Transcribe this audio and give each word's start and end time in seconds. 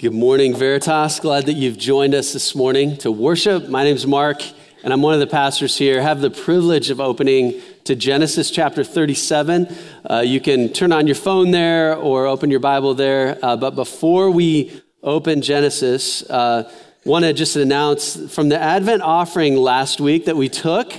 Good 0.00 0.14
morning, 0.14 0.56
Veritas. 0.56 1.20
Glad 1.20 1.44
that 1.44 1.56
you've 1.56 1.76
joined 1.76 2.14
us 2.14 2.32
this 2.32 2.54
morning 2.54 2.96
to 3.00 3.12
worship. 3.12 3.68
My 3.68 3.84
name 3.84 3.96
is 3.96 4.06
Mark, 4.06 4.42
and 4.82 4.94
I'm 4.94 5.02
one 5.02 5.12
of 5.12 5.20
the 5.20 5.26
pastors 5.26 5.76
here. 5.76 6.00
I 6.00 6.02
have 6.02 6.22
the 6.22 6.30
privilege 6.30 6.88
of 6.88 7.02
opening 7.02 7.60
to 7.84 7.94
Genesis 7.94 8.50
chapter 8.50 8.82
37. 8.82 9.68
Uh, 10.08 10.20
you 10.20 10.40
can 10.40 10.72
turn 10.72 10.92
on 10.92 11.06
your 11.06 11.16
phone 11.16 11.50
there 11.50 11.94
or 11.94 12.24
open 12.24 12.50
your 12.50 12.60
Bible 12.60 12.94
there. 12.94 13.38
Uh, 13.42 13.58
but 13.58 13.74
before 13.74 14.30
we 14.30 14.80
open 15.02 15.42
Genesis, 15.42 16.22
uh, 16.30 16.72
want 17.04 17.26
to 17.26 17.34
just 17.34 17.56
announce 17.56 18.34
from 18.34 18.48
the 18.48 18.58
Advent 18.58 19.02
offering 19.02 19.54
last 19.54 20.00
week 20.00 20.24
that 20.24 20.36
we 20.36 20.48
took. 20.48 20.94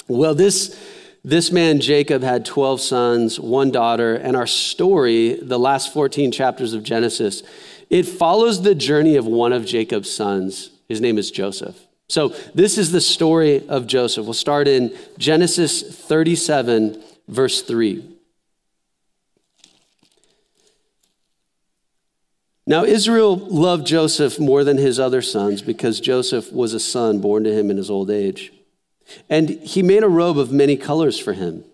Well, 0.07 0.33
this 0.33 0.79
this 1.23 1.51
man, 1.51 1.79
Jacob, 1.79 2.21
had 2.21 2.45
12 2.45 2.81
sons, 2.81 3.39
one 3.39 3.71
daughter, 3.71 4.13
and 4.15 4.35
our 4.35 4.47
story, 4.47 5.35
the 5.41 5.59
last 5.59 5.93
14 5.93 6.31
chapters 6.31 6.73
of 6.73 6.83
Genesis, 6.83 7.43
it 7.89 8.03
follows 8.03 8.61
the 8.61 8.75
journey 8.75 9.15
of 9.15 9.25
one 9.25 9.53
of 9.53 9.65
Jacob's 9.65 10.13
sons. 10.13 10.71
His 10.89 10.99
name 10.99 11.17
is 11.17 11.31
Joseph. 11.31 11.79
So, 12.09 12.29
this 12.53 12.77
is 12.77 12.91
the 12.91 12.99
story 12.99 13.67
of 13.69 13.87
Joseph. 13.87 14.25
We'll 14.25 14.33
start 14.33 14.67
in 14.67 14.95
Genesis 15.17 15.81
37, 15.81 17.01
verse 17.29 17.61
3. 17.61 18.13
Now, 22.67 22.83
Israel 22.83 23.35
loved 23.35 23.87
Joseph 23.87 24.39
more 24.39 24.63
than 24.63 24.77
his 24.77 24.99
other 24.99 25.21
sons 25.21 25.61
because 25.61 25.99
Joseph 25.99 26.51
was 26.51 26.73
a 26.73 26.79
son 26.79 27.19
born 27.19 27.43
to 27.45 27.53
him 27.53 27.71
in 27.71 27.77
his 27.77 27.89
old 27.89 28.11
age. 28.11 28.51
And 29.29 29.49
he 29.49 29.83
made 29.83 30.03
a 30.03 30.09
robe 30.09 30.37
of 30.37 30.51
many 30.51 30.77
colors 30.77 31.19
for 31.19 31.33
him. 31.33 31.65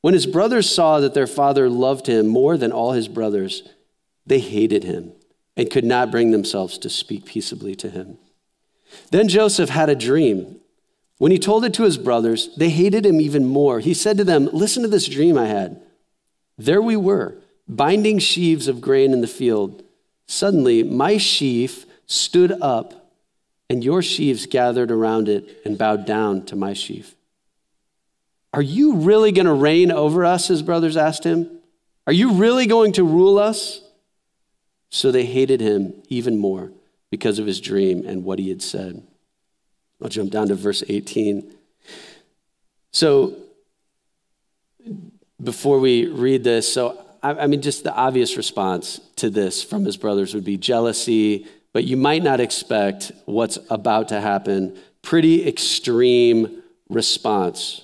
When 0.00 0.14
his 0.14 0.26
brothers 0.26 0.68
saw 0.68 1.00
that 1.00 1.14
their 1.14 1.26
father 1.26 1.68
loved 1.68 2.06
him 2.06 2.26
more 2.26 2.56
than 2.56 2.72
all 2.72 2.92
his 2.92 3.08
brothers, 3.08 3.62
they 4.26 4.40
hated 4.40 4.84
him 4.84 5.12
and 5.56 5.70
could 5.70 5.84
not 5.84 6.10
bring 6.10 6.30
themselves 6.30 6.78
to 6.78 6.88
speak 6.88 7.24
peaceably 7.24 7.74
to 7.76 7.90
him. 7.90 8.18
Then 9.10 9.28
Joseph 9.28 9.70
had 9.70 9.88
a 9.88 9.94
dream. 9.94 10.60
When 11.18 11.30
he 11.30 11.38
told 11.38 11.64
it 11.64 11.74
to 11.74 11.84
his 11.84 11.98
brothers, 11.98 12.54
they 12.56 12.70
hated 12.70 13.06
him 13.06 13.20
even 13.20 13.46
more. 13.46 13.80
He 13.80 13.94
said 13.94 14.16
to 14.18 14.24
them, 14.24 14.48
Listen 14.52 14.82
to 14.82 14.88
this 14.88 15.08
dream 15.08 15.38
I 15.38 15.46
had. 15.46 15.80
There 16.58 16.82
we 16.82 16.96
were, 16.96 17.36
binding 17.68 18.18
sheaves 18.18 18.68
of 18.68 18.80
grain 18.80 19.12
in 19.12 19.20
the 19.20 19.26
field. 19.26 19.82
Suddenly, 20.26 20.82
my 20.82 21.16
sheaf 21.16 21.86
stood 22.06 22.52
up 22.60 23.01
and 23.72 23.82
your 23.82 24.02
sheaves 24.02 24.44
gathered 24.44 24.90
around 24.90 25.30
it 25.30 25.62
and 25.64 25.78
bowed 25.78 26.04
down 26.04 26.44
to 26.44 26.54
my 26.54 26.74
sheaf. 26.74 27.14
Are 28.52 28.60
you 28.60 28.96
really 28.96 29.32
going 29.32 29.46
to 29.46 29.54
reign 29.54 29.90
over 29.90 30.26
us? 30.26 30.48
His 30.48 30.60
brothers 30.60 30.94
asked 30.94 31.24
him. 31.24 31.48
Are 32.06 32.12
you 32.12 32.34
really 32.34 32.66
going 32.66 32.92
to 32.92 33.02
rule 33.02 33.38
us? 33.38 33.80
So 34.90 35.10
they 35.10 35.24
hated 35.24 35.62
him 35.62 35.94
even 36.10 36.36
more 36.36 36.70
because 37.10 37.38
of 37.38 37.46
his 37.46 37.62
dream 37.62 38.06
and 38.06 38.24
what 38.24 38.38
he 38.38 38.50
had 38.50 38.60
said. 38.60 39.06
I'll 40.02 40.10
jump 40.10 40.30
down 40.30 40.48
to 40.48 40.54
verse 40.54 40.82
18. 40.86 41.54
So 42.90 43.38
before 45.42 45.80
we 45.80 46.08
read 46.08 46.44
this, 46.44 46.70
so 46.70 47.02
I, 47.22 47.46
mean, 47.46 47.62
just 47.62 47.84
the 47.84 47.94
obvious 47.94 48.36
response 48.36 49.00
to 49.16 49.30
this 49.30 49.62
from 49.62 49.86
his 49.86 49.96
brothers 49.96 50.34
would 50.34 50.44
be 50.44 50.58
jealousy, 50.58 51.46
but 51.72 51.84
you 51.84 51.96
might 51.96 52.22
not 52.22 52.40
expect 52.40 53.12
what's 53.24 53.58
about 53.70 54.08
to 54.08 54.20
happen. 54.20 54.76
Pretty 55.02 55.46
extreme 55.46 56.62
response 56.88 57.82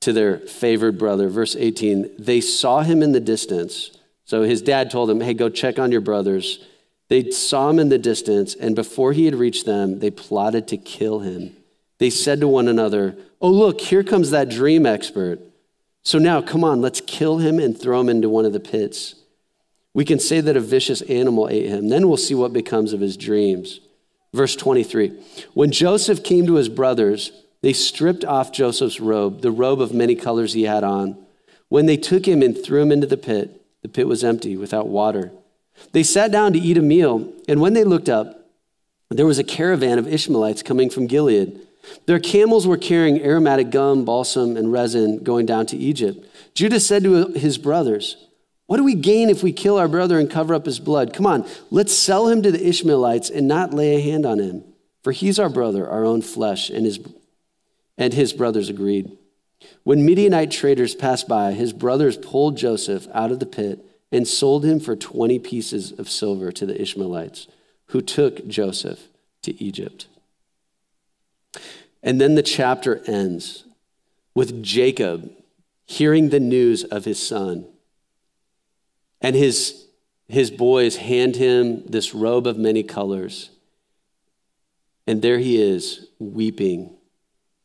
to 0.00 0.12
their 0.12 0.38
favored 0.38 0.98
brother. 0.98 1.28
Verse 1.28 1.56
18 1.56 2.10
they 2.18 2.40
saw 2.40 2.82
him 2.82 3.02
in 3.02 3.12
the 3.12 3.20
distance. 3.20 3.90
So 4.24 4.42
his 4.42 4.62
dad 4.62 4.90
told 4.90 5.10
him, 5.10 5.20
Hey, 5.20 5.34
go 5.34 5.48
check 5.48 5.78
on 5.78 5.92
your 5.92 6.00
brothers. 6.00 6.64
They 7.08 7.30
saw 7.30 7.68
him 7.68 7.78
in 7.78 7.90
the 7.90 7.98
distance, 7.98 8.54
and 8.54 8.74
before 8.74 9.12
he 9.12 9.26
had 9.26 9.34
reached 9.34 9.66
them, 9.66 9.98
they 9.98 10.10
plotted 10.10 10.66
to 10.68 10.78
kill 10.78 11.18
him. 11.18 11.54
They 11.98 12.08
said 12.08 12.40
to 12.40 12.48
one 12.48 12.68
another, 12.68 13.16
Oh, 13.40 13.50
look, 13.50 13.80
here 13.80 14.02
comes 14.02 14.30
that 14.30 14.48
dream 14.48 14.86
expert. 14.86 15.40
So 16.02 16.18
now, 16.18 16.40
come 16.40 16.64
on, 16.64 16.80
let's 16.80 17.00
kill 17.00 17.38
him 17.38 17.58
and 17.58 17.78
throw 17.78 18.00
him 18.00 18.08
into 18.08 18.28
one 18.28 18.44
of 18.44 18.52
the 18.52 18.60
pits. 18.60 19.16
We 19.94 20.04
can 20.04 20.18
say 20.18 20.40
that 20.40 20.56
a 20.56 20.60
vicious 20.60 21.02
animal 21.02 21.48
ate 21.48 21.68
him. 21.68 21.88
Then 21.88 22.08
we'll 22.08 22.16
see 22.16 22.34
what 22.34 22.52
becomes 22.52 22.92
of 22.92 23.00
his 23.00 23.16
dreams. 23.16 23.80
Verse 24.32 24.56
23 24.56 25.18
When 25.54 25.70
Joseph 25.70 26.24
came 26.24 26.46
to 26.46 26.54
his 26.54 26.68
brothers, 26.68 27.32
they 27.60 27.72
stripped 27.72 28.24
off 28.24 28.52
Joseph's 28.52 29.00
robe, 29.00 29.42
the 29.42 29.50
robe 29.50 29.80
of 29.80 29.92
many 29.94 30.14
colors 30.14 30.52
he 30.52 30.64
had 30.64 30.84
on. 30.84 31.16
When 31.68 31.86
they 31.86 31.96
took 31.96 32.26
him 32.26 32.42
and 32.42 32.56
threw 32.56 32.82
him 32.82 32.92
into 32.92 33.06
the 33.06 33.16
pit, 33.16 33.64
the 33.82 33.88
pit 33.88 34.06
was 34.06 34.24
empty, 34.24 34.56
without 34.56 34.88
water. 34.88 35.32
They 35.92 36.02
sat 36.02 36.30
down 36.30 36.52
to 36.52 36.58
eat 36.58 36.78
a 36.78 36.82
meal, 36.82 37.32
and 37.48 37.60
when 37.60 37.72
they 37.72 37.84
looked 37.84 38.08
up, 38.08 38.48
there 39.10 39.26
was 39.26 39.38
a 39.38 39.44
caravan 39.44 39.98
of 39.98 40.06
Ishmaelites 40.06 40.62
coming 40.62 40.90
from 40.90 41.06
Gilead. 41.06 41.58
Their 42.06 42.20
camels 42.20 42.66
were 42.66 42.76
carrying 42.76 43.22
aromatic 43.22 43.70
gum, 43.70 44.04
balsam, 44.04 44.56
and 44.56 44.72
resin 44.72 45.22
going 45.22 45.46
down 45.46 45.66
to 45.66 45.76
Egypt. 45.76 46.24
Judah 46.54 46.80
said 46.80 47.04
to 47.04 47.28
his 47.28 47.58
brothers, 47.58 48.16
what 48.66 48.76
do 48.76 48.84
we 48.84 48.94
gain 48.94 49.28
if 49.28 49.42
we 49.42 49.52
kill 49.52 49.78
our 49.78 49.88
brother 49.88 50.18
and 50.18 50.30
cover 50.30 50.54
up 50.54 50.66
his 50.66 50.80
blood? 50.80 51.12
Come 51.12 51.26
on, 51.26 51.46
let's 51.70 51.92
sell 51.92 52.28
him 52.28 52.42
to 52.42 52.52
the 52.52 52.66
Ishmaelites 52.66 53.28
and 53.30 53.46
not 53.48 53.74
lay 53.74 53.96
a 53.96 54.00
hand 54.00 54.24
on 54.24 54.38
him. 54.38 54.64
For 55.02 55.12
he's 55.12 55.38
our 55.38 55.48
brother, 55.48 55.88
our 55.88 56.04
own 56.04 56.22
flesh. 56.22 56.70
And 56.70 56.86
his, 56.86 57.00
and 57.98 58.14
his 58.14 58.32
brothers 58.32 58.68
agreed. 58.68 59.10
When 59.82 60.04
Midianite 60.04 60.50
traders 60.50 60.94
passed 60.94 61.28
by, 61.28 61.52
his 61.52 61.72
brothers 61.72 62.16
pulled 62.16 62.56
Joseph 62.56 63.08
out 63.12 63.32
of 63.32 63.40
the 63.40 63.46
pit 63.46 63.84
and 64.10 64.26
sold 64.26 64.64
him 64.64 64.78
for 64.78 64.94
20 64.94 65.38
pieces 65.38 65.92
of 65.92 66.08
silver 66.08 66.52
to 66.52 66.66
the 66.66 66.80
Ishmaelites, 66.80 67.48
who 67.86 68.00
took 68.00 68.46
Joseph 68.46 69.08
to 69.42 69.60
Egypt. 69.62 70.06
And 72.02 72.20
then 72.20 72.34
the 72.34 72.42
chapter 72.42 73.02
ends 73.06 73.64
with 74.34 74.62
Jacob 74.62 75.32
hearing 75.86 76.28
the 76.28 76.40
news 76.40 76.84
of 76.84 77.04
his 77.04 77.24
son 77.24 77.66
and 79.22 79.36
his, 79.36 79.86
his 80.28 80.50
boys 80.50 80.96
hand 80.96 81.36
him 81.36 81.84
this 81.86 82.14
robe 82.14 82.46
of 82.46 82.58
many 82.58 82.82
colors. 82.82 83.50
And 85.06 85.22
there 85.22 85.38
he 85.38 85.62
is, 85.62 86.08
weeping 86.18 86.96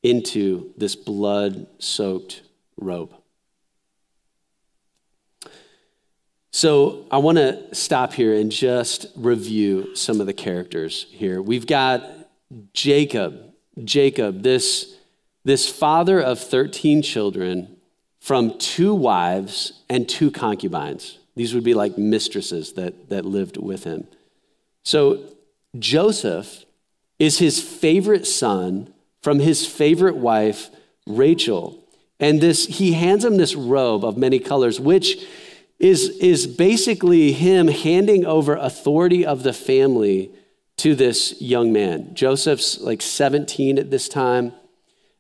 into 0.04 0.74
this 0.78 0.96
blood 0.96 1.68
soaked 1.80 2.44
robe. 2.78 3.14
So, 6.52 7.06
I 7.12 7.18
want 7.18 7.38
to 7.38 7.76
stop 7.76 8.14
here 8.14 8.34
and 8.34 8.52
just 8.52 9.08
review 9.16 9.96
some 9.96 10.20
of 10.20 10.26
the 10.26 10.34
characters 10.34 11.06
here. 11.12 11.40
We've 11.40 11.68
got 11.68 12.04
Jacob, 12.74 13.54
Jacob, 13.84 14.42
this, 14.42 14.96
this 15.44 15.70
father 15.70 16.20
of 16.20 16.40
13 16.40 17.04
children 17.04 17.78
from 18.20 18.58
two 18.58 18.96
wives 18.96 19.84
and 19.88 20.10
two 20.10 20.32
concubines. 20.32 21.20
These 21.38 21.54
would 21.54 21.64
be 21.64 21.74
like 21.74 21.98
mistresses 21.98 22.74
that, 22.74 23.10
that 23.10 23.26
lived 23.26 23.58
with 23.58 23.84
him. 23.84 24.08
So 24.84 25.24
Joseph 25.78 26.66
is 27.20 27.40
his 27.40 27.62
favorite 27.62 28.28
son 28.28 28.94
from 29.22 29.40
his 29.40 29.66
favorite 29.66 30.16
wife, 30.16 30.70
Rachel. 31.06 31.84
And 32.20 32.42
this, 32.42 32.66
he 32.66 32.94
hands 32.94 33.24
him 33.24 33.38
this 33.38 33.56
robe 33.56 34.04
of 34.04 34.18
many 34.18 34.40
colors, 34.40 34.80
which 34.80 35.26
is, 35.80 36.10
is 36.20 36.48
basically 36.48 37.32
him 37.34 37.68
handing 37.68 38.26
over 38.26 38.56
authority 38.56 39.26
of 39.26 39.44
the 39.44 39.54
family 39.54 40.32
to 40.78 40.96
this 40.96 41.40
young 41.42 41.72
man. 41.72 42.14
Joseph's 42.14 42.80
like 42.80 43.02
17 43.02 43.78
at 43.78 43.92
this 43.92 44.08
time. 44.08 44.54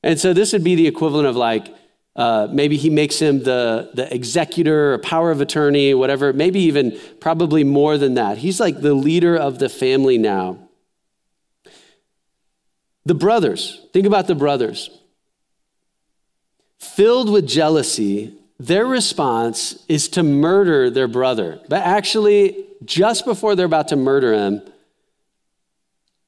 And 0.03 0.19
so 0.19 0.33
this 0.33 0.53
would 0.53 0.63
be 0.63 0.75
the 0.75 0.87
equivalent 0.87 1.27
of 1.27 1.35
like, 1.35 1.67
uh, 2.17 2.47
maybe 2.51 2.77
he 2.77 2.89
makes 2.89 3.19
him 3.19 3.43
the, 3.43 3.91
the 3.93 4.11
executor 4.13 4.95
or 4.95 4.97
power 4.97 5.29
of 5.29 5.39
attorney, 5.39 5.93
whatever, 5.93 6.33
maybe 6.33 6.59
even 6.61 6.97
probably 7.19 7.63
more 7.63 7.97
than 7.99 8.15
that. 8.15 8.39
He's 8.39 8.59
like 8.59 8.81
the 8.81 8.95
leader 8.95 9.37
of 9.37 9.59
the 9.59 9.69
family 9.69 10.17
now. 10.17 10.57
The 13.05 13.13
brothers, 13.13 13.85
think 13.93 14.07
about 14.07 14.25
the 14.25 14.33
brothers. 14.33 14.89
Filled 16.79 17.31
with 17.31 17.47
jealousy, 17.47 18.33
their 18.59 18.87
response 18.87 19.85
is 19.87 20.07
to 20.09 20.23
murder 20.23 20.89
their 20.89 21.07
brother. 21.07 21.61
But 21.69 21.83
actually, 21.83 22.65
just 22.83 23.25
before 23.25 23.55
they're 23.55 23.67
about 23.67 23.89
to 23.89 23.95
murder 23.95 24.33
him, 24.33 24.61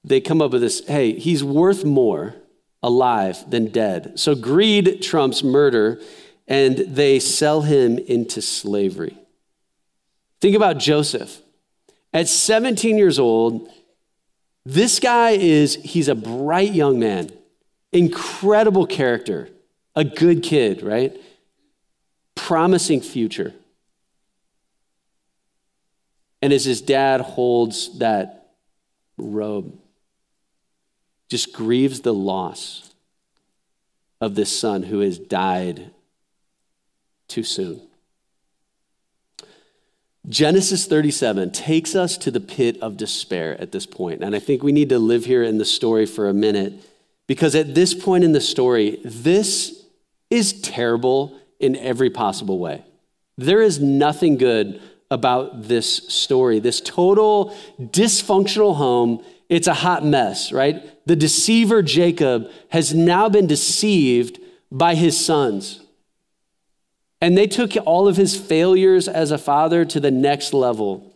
they 0.03 0.21
come 0.21 0.39
up 0.41 0.51
with 0.51 0.62
this 0.62 0.86
hey, 0.88 1.18
he's 1.18 1.44
worth 1.44 1.83
more 1.83 2.36
alive 2.81 3.49
than 3.49 3.67
dead. 3.67 4.19
So 4.19 4.35
greed 4.35 5.01
trumps 5.01 5.43
murder, 5.43 5.99
and 6.47 6.77
they 6.77 7.19
sell 7.19 7.61
him 7.61 7.97
into 7.97 8.41
slavery. 8.41 9.17
Think 10.41 10.55
about 10.55 10.77
Joseph. 10.77 11.41
At 12.13 12.27
17 12.27 12.97
years 12.97 13.19
old, 13.19 13.69
this 14.65 14.99
guy 14.99 15.31
is, 15.31 15.75
he's 15.75 16.07
a 16.07 16.15
bright 16.15 16.73
young 16.73 16.99
man, 16.99 17.31
incredible 17.91 18.85
character, 18.85 19.49
a 19.95 20.03
good 20.03 20.43
kid, 20.43 20.81
right? 20.81 21.19
Promising 22.35 23.01
future. 23.01 23.53
And 26.41 26.53
as 26.53 26.65
his 26.65 26.81
dad 26.81 27.21
holds 27.21 27.99
that 27.99 28.53
robe, 29.17 29.77
just 31.29 31.53
grieves 31.53 32.01
the 32.01 32.13
loss 32.13 32.93
of 34.19 34.35
this 34.35 34.57
son 34.57 34.83
who 34.83 34.99
has 34.99 35.17
died 35.17 35.91
too 37.27 37.43
soon. 37.43 37.81
Genesis 40.27 40.85
37 40.85 41.51
takes 41.51 41.95
us 41.95 42.17
to 42.17 42.29
the 42.29 42.39
pit 42.39 42.77
of 42.81 42.97
despair 42.97 43.59
at 43.59 43.71
this 43.71 43.85
point. 43.85 44.21
And 44.21 44.35
I 44.35 44.39
think 44.39 44.61
we 44.61 44.71
need 44.71 44.89
to 44.89 44.99
live 44.99 45.25
here 45.25 45.43
in 45.43 45.57
the 45.57 45.65
story 45.65 46.05
for 46.05 46.27
a 46.27 46.33
minute 46.33 46.73
because 47.25 47.55
at 47.55 47.73
this 47.73 47.93
point 47.93 48.23
in 48.23 48.33
the 48.33 48.41
story, 48.41 48.99
this 49.05 49.85
is 50.29 50.61
terrible 50.61 51.39
in 51.59 51.75
every 51.75 52.09
possible 52.09 52.59
way. 52.59 52.83
There 53.37 53.61
is 53.61 53.79
nothing 53.79 54.37
good 54.37 54.81
about 55.09 55.63
this 55.63 56.07
story. 56.09 56.59
This 56.59 56.81
total 56.81 57.55
dysfunctional 57.79 58.75
home, 58.75 59.23
it's 59.47 59.67
a 59.67 59.73
hot 59.73 60.05
mess, 60.05 60.51
right? 60.51 60.83
The 61.09 61.15
deceiver 61.15 61.81
Jacob 61.81 62.51
has 62.69 62.94
now 62.94 63.29
been 63.29 63.47
deceived 63.47 64.39
by 64.71 64.94
his 64.94 65.19
sons. 65.19 65.81
And 67.19 67.35
they 67.35 67.47
took 67.47 67.75
all 67.83 68.07
of 68.07 68.15
his 68.15 68.38
failures 68.39 69.07
as 69.07 69.31
a 69.31 69.39
father 69.39 69.85
to 69.85 70.00
the 70.00 70.11
next 70.11 70.53
level. 70.53 71.11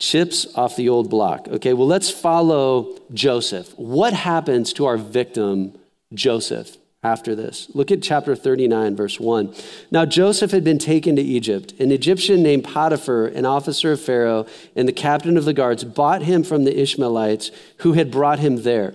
Chips 0.00 0.44
off 0.56 0.74
the 0.74 0.88
old 0.88 1.08
block. 1.08 1.46
Okay, 1.46 1.72
well, 1.72 1.86
let's 1.86 2.10
follow 2.10 2.98
Joseph. 3.14 3.78
What 3.78 4.12
happens 4.12 4.72
to 4.72 4.86
our 4.86 4.96
victim, 4.96 5.78
Joseph? 6.12 6.76
After 7.02 7.34
this. 7.34 7.68
Look 7.74 7.90
at 7.90 8.00
chapter 8.00 8.36
39, 8.36 8.94
verse 8.94 9.18
1. 9.18 9.54
Now 9.90 10.04
Joseph 10.04 10.52
had 10.52 10.62
been 10.62 10.78
taken 10.78 11.16
to 11.16 11.22
Egypt. 11.22 11.72
An 11.80 11.90
Egyptian 11.90 12.42
named 12.42 12.64
Potiphar, 12.64 13.26
an 13.26 13.44
officer 13.44 13.92
of 13.92 14.00
Pharaoh 14.00 14.46
and 14.76 14.86
the 14.86 14.92
captain 14.92 15.36
of 15.36 15.44
the 15.44 15.52
guards, 15.52 15.82
bought 15.82 16.22
him 16.22 16.44
from 16.44 16.64
the 16.64 16.80
Ishmaelites 16.80 17.50
who 17.78 17.94
had 17.94 18.10
brought 18.10 18.38
him 18.38 18.62
there. 18.62 18.94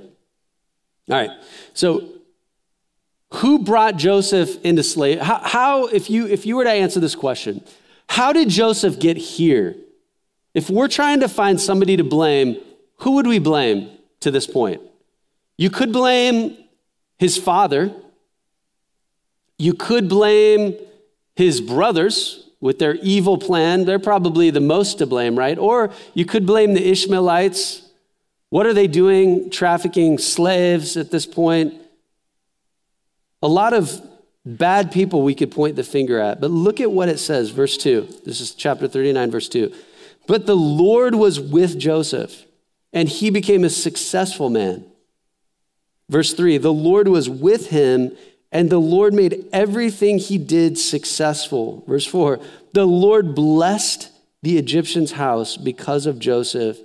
All 1.09 1.17
right, 1.17 1.31
so 1.73 2.09
who 3.35 3.59
brought 3.59 3.97
Joseph 3.97 4.63
into 4.63 4.83
slavery? 4.83 5.23
How, 5.23 5.39
how, 5.43 5.87
if, 5.87 6.09
you, 6.09 6.27
if 6.27 6.45
you 6.45 6.55
were 6.55 6.63
to 6.63 6.71
answer 6.71 6.99
this 6.99 7.15
question, 7.15 7.63
how 8.09 8.31
did 8.31 8.49
Joseph 8.49 8.99
get 8.99 9.17
here? 9.17 9.75
If 10.53 10.69
we're 10.69 10.87
trying 10.87 11.19
to 11.19 11.29
find 11.29 11.59
somebody 11.59 11.97
to 11.97 12.03
blame, 12.03 12.57
who 12.99 13.11
would 13.11 13.27
we 13.27 13.39
blame 13.39 13.89
to 14.21 14.31
this 14.31 14.47
point? 14.47 14.81
You 15.57 15.69
could 15.69 15.91
blame 15.91 16.57
his 17.17 17.37
father. 17.37 17.93
You 19.57 19.73
could 19.73 20.07
blame 20.07 20.75
his 21.35 21.61
brothers 21.61 22.49
with 22.59 22.79
their 22.79 22.95
evil 22.95 23.37
plan. 23.37 23.85
They're 23.85 23.99
probably 23.99 24.49
the 24.49 24.59
most 24.59 24.97
to 24.99 25.05
blame, 25.05 25.37
right? 25.37 25.57
Or 25.57 25.91
you 26.13 26.25
could 26.25 26.45
blame 26.45 26.73
the 26.73 26.89
Ishmaelites. 26.89 27.83
What 28.49 28.65
are 28.65 28.73
they 28.73 28.87
doing? 28.87 29.49
Trafficking 29.49 30.17
slaves 30.17 30.97
at 30.97 31.11
this 31.11 31.25
point. 31.25 31.73
A 33.41 33.47
lot 33.47 33.73
of 33.73 34.01
bad 34.45 34.91
people 34.91 35.21
we 35.21 35.35
could 35.35 35.51
point 35.51 35.75
the 35.75 35.83
finger 35.83 36.19
at. 36.19 36.41
But 36.41 36.51
look 36.51 36.79
at 36.79 36.91
what 36.91 37.09
it 37.09 37.19
says, 37.19 37.49
verse 37.49 37.77
2. 37.77 38.07
This 38.25 38.41
is 38.41 38.53
chapter 38.53 38.87
39, 38.87 39.29
verse 39.29 39.49
2. 39.49 39.73
But 40.25 40.45
the 40.45 40.55
Lord 40.55 41.15
was 41.15 41.39
with 41.39 41.77
Joseph, 41.77 42.45
and 42.93 43.07
he 43.07 43.29
became 43.29 43.63
a 43.63 43.69
successful 43.69 44.49
man. 44.49 44.85
Verse 46.09 46.33
3 46.33 46.57
The 46.57 46.73
Lord 46.73 47.07
was 47.07 47.29
with 47.29 47.69
him, 47.69 48.15
and 48.51 48.69
the 48.69 48.79
Lord 48.79 49.13
made 49.13 49.45
everything 49.51 50.17
he 50.17 50.37
did 50.37 50.77
successful. 50.77 51.83
Verse 51.87 52.05
4 52.05 52.39
The 52.73 52.85
Lord 52.85 53.35
blessed 53.35 54.11
the 54.41 54.57
Egyptian's 54.57 55.13
house 55.13 55.57
because 55.57 56.05
of 56.05 56.19
Joseph. 56.19 56.77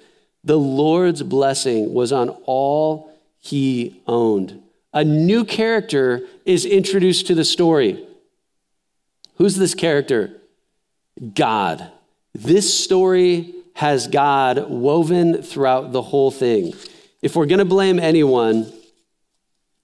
The 0.44 0.58
Lord's 0.58 1.22
blessing 1.22 1.94
was 1.94 2.12
on 2.12 2.30
all 2.46 3.12
he 3.38 4.00
owned. 4.06 4.60
A 4.92 5.04
new 5.04 5.44
character 5.44 6.26
is 6.44 6.66
introduced 6.66 7.28
to 7.28 7.34
the 7.34 7.44
story. 7.44 8.04
Who's 9.36 9.56
this 9.56 9.74
character? 9.74 10.30
God. 11.34 11.90
This 12.34 12.82
story 12.82 13.54
has 13.74 14.06
God 14.06 14.68
woven 14.68 15.42
throughout 15.42 15.92
the 15.92 16.02
whole 16.02 16.30
thing. 16.30 16.74
If 17.22 17.36
we're 17.36 17.46
going 17.46 17.58
to 17.58 17.64
blame 17.64 17.98
anyone, 17.98 18.70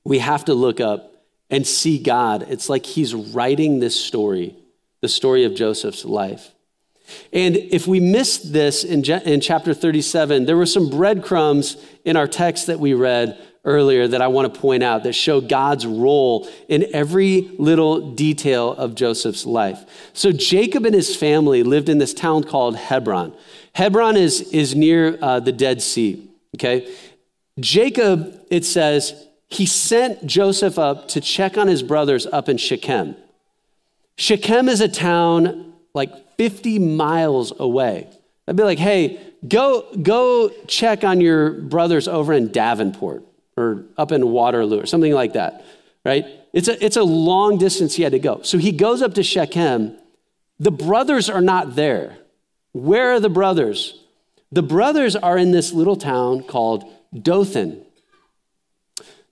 we 0.09 0.21
have 0.21 0.47
to 0.47 0.55
look 0.55 0.81
up 0.81 1.13
and 1.51 1.67
see 1.67 1.99
God. 1.99 2.47
It's 2.49 2.71
like 2.71 2.87
He's 2.87 3.15
writing 3.15 3.79
this 3.79 3.95
story, 3.95 4.57
the 5.03 5.09
story 5.09 5.45
of 5.45 5.55
Joseph's 5.55 6.05
life. 6.05 6.53
And 7.31 7.57
if 7.57 7.87
we 7.87 8.01
missed 8.01 8.55
this 8.55 8.85
in, 8.85 9.05
in 9.05 9.43
chapter 9.43 9.75
37, 9.75 10.47
there 10.47 10.57
were 10.57 10.67
some 10.67 10.89
breadcrumbs 10.89 11.77
in 12.07 12.17
our 12.17 12.27
text 12.27 12.69
that 12.69 12.81
we 12.81 12.95
read 12.95 13.39
earlier 13.65 14.09
that 14.09 14.23
I 14.23 14.29
want 14.29 14.53
to 14.53 14.61
point 14.61 14.83
out 14.83 15.03
that 15.03 15.13
show 15.13 15.43
God's 15.43 15.87
role 15.87 16.49
in 16.69 16.87
every 16.95 17.51
little 17.59 18.13
detail 18.13 18.73
of 18.73 18.95
Joseph's 18.95 19.45
life. 19.45 20.11
So 20.15 20.33
Jacob 20.33 20.87
and 20.87 20.95
his 20.95 21.15
family 21.15 21.63
lived 21.63 21.91
in 21.91 21.99
this 21.99 22.15
town 22.15 22.45
called 22.45 22.77
Hebron. 22.77 23.35
Hebron 23.75 24.17
is, 24.17 24.41
is 24.53 24.75
near 24.75 25.19
uh, 25.21 25.41
the 25.41 25.53
Dead 25.53 25.83
Sea, 25.83 26.31
okay? 26.57 26.91
Jacob, 27.61 28.41
it 28.51 28.65
says, 28.65 29.28
he 29.49 29.67
sent 29.67 30.27
Joseph 30.27 30.79
up 30.79 31.09
to 31.09 31.21
check 31.21 31.57
on 31.57 31.69
his 31.69 31.83
brothers 31.83 32.27
up 32.27 32.49
in 32.49 32.59
Shechem. 32.59 33.17
Shechem 34.17 34.69
is 34.69 34.81
a 34.81 34.89
town 34.89 35.73
like 35.95 36.37
50 36.37 36.79
miles 36.79 37.53
away. 37.59 38.09
I'd 38.47 38.57
be 38.57 38.63
like, 38.63 38.79
hey, 38.79 39.21
go, 39.47 39.87
go 40.03 40.51
check 40.67 41.05
on 41.05 41.21
your 41.21 41.51
brothers 41.51 42.09
over 42.09 42.33
in 42.33 42.51
Davenport 42.51 43.25
or 43.57 43.85
up 43.97 44.13
in 44.13 44.31
Waterloo 44.31 44.81
or 44.81 44.87
something 44.87 45.13
like 45.13 45.33
that, 45.35 45.65
right? 46.05 46.25
It's 46.53 46.69
a, 46.69 46.85
it's 46.85 46.97
a 46.97 47.03
long 47.03 47.59
distance 47.59 47.95
he 47.95 48.03
had 48.03 48.13
to 48.13 48.19
go. 48.19 48.43
So 48.43 48.59
he 48.59 48.73
goes 48.73 49.03
up 49.03 49.15
to 49.15 49.23
Shechem. 49.23 49.97
The 50.59 50.71
brothers 50.71 51.31
are 51.31 51.41
not 51.41 51.75
there. 51.75 52.19
Where 52.73 53.13
are 53.13 53.21
the 53.21 53.29
brothers? 53.29 54.03
The 54.51 54.63
brothers 54.63 55.15
are 55.17 55.37
in 55.37 55.53
this 55.53 55.73
little 55.73 55.97
town 55.97 56.43
called 56.43 56.85
Dothan. 57.15 57.85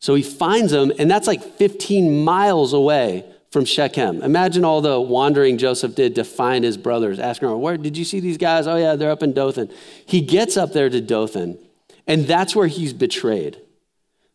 So 0.07 0.15
he 0.15 0.23
finds 0.23 0.71
them, 0.71 0.93
and 1.01 1.11
that's 1.11 1.27
like 1.27 1.43
15 1.43 2.23
miles 2.23 2.73
away 2.73 3.25
from 3.51 3.65
Shechem. 3.65 4.23
Imagine 4.23 4.65
all 4.65 4.81
the 4.81 5.01
wandering 5.01 5.59
Joseph 5.59 5.97
did 5.97 6.15
to 6.15 6.23
find 6.23 6.65
his 6.65 6.77
brothers, 6.77 7.19
asking 7.19 7.49
them, 7.49 7.61
Where 7.61 7.77
did 7.77 7.99
you 7.99 8.05
see 8.05 8.21
these 8.21 8.39
guys? 8.39 8.69
Oh, 8.69 8.77
yeah, 8.77 8.95
they're 8.95 9.11
up 9.11 9.25
in 9.25 9.33
Dothan. 9.33 9.69
He 10.07 10.21
gets 10.21 10.57
up 10.57 10.73
there 10.73 10.89
to 10.89 11.01
Dothan, 11.01 11.59
and 12.07 12.25
that's 12.25 12.55
where 12.55 12.69
he's 12.69 12.93
betrayed. 12.93 13.61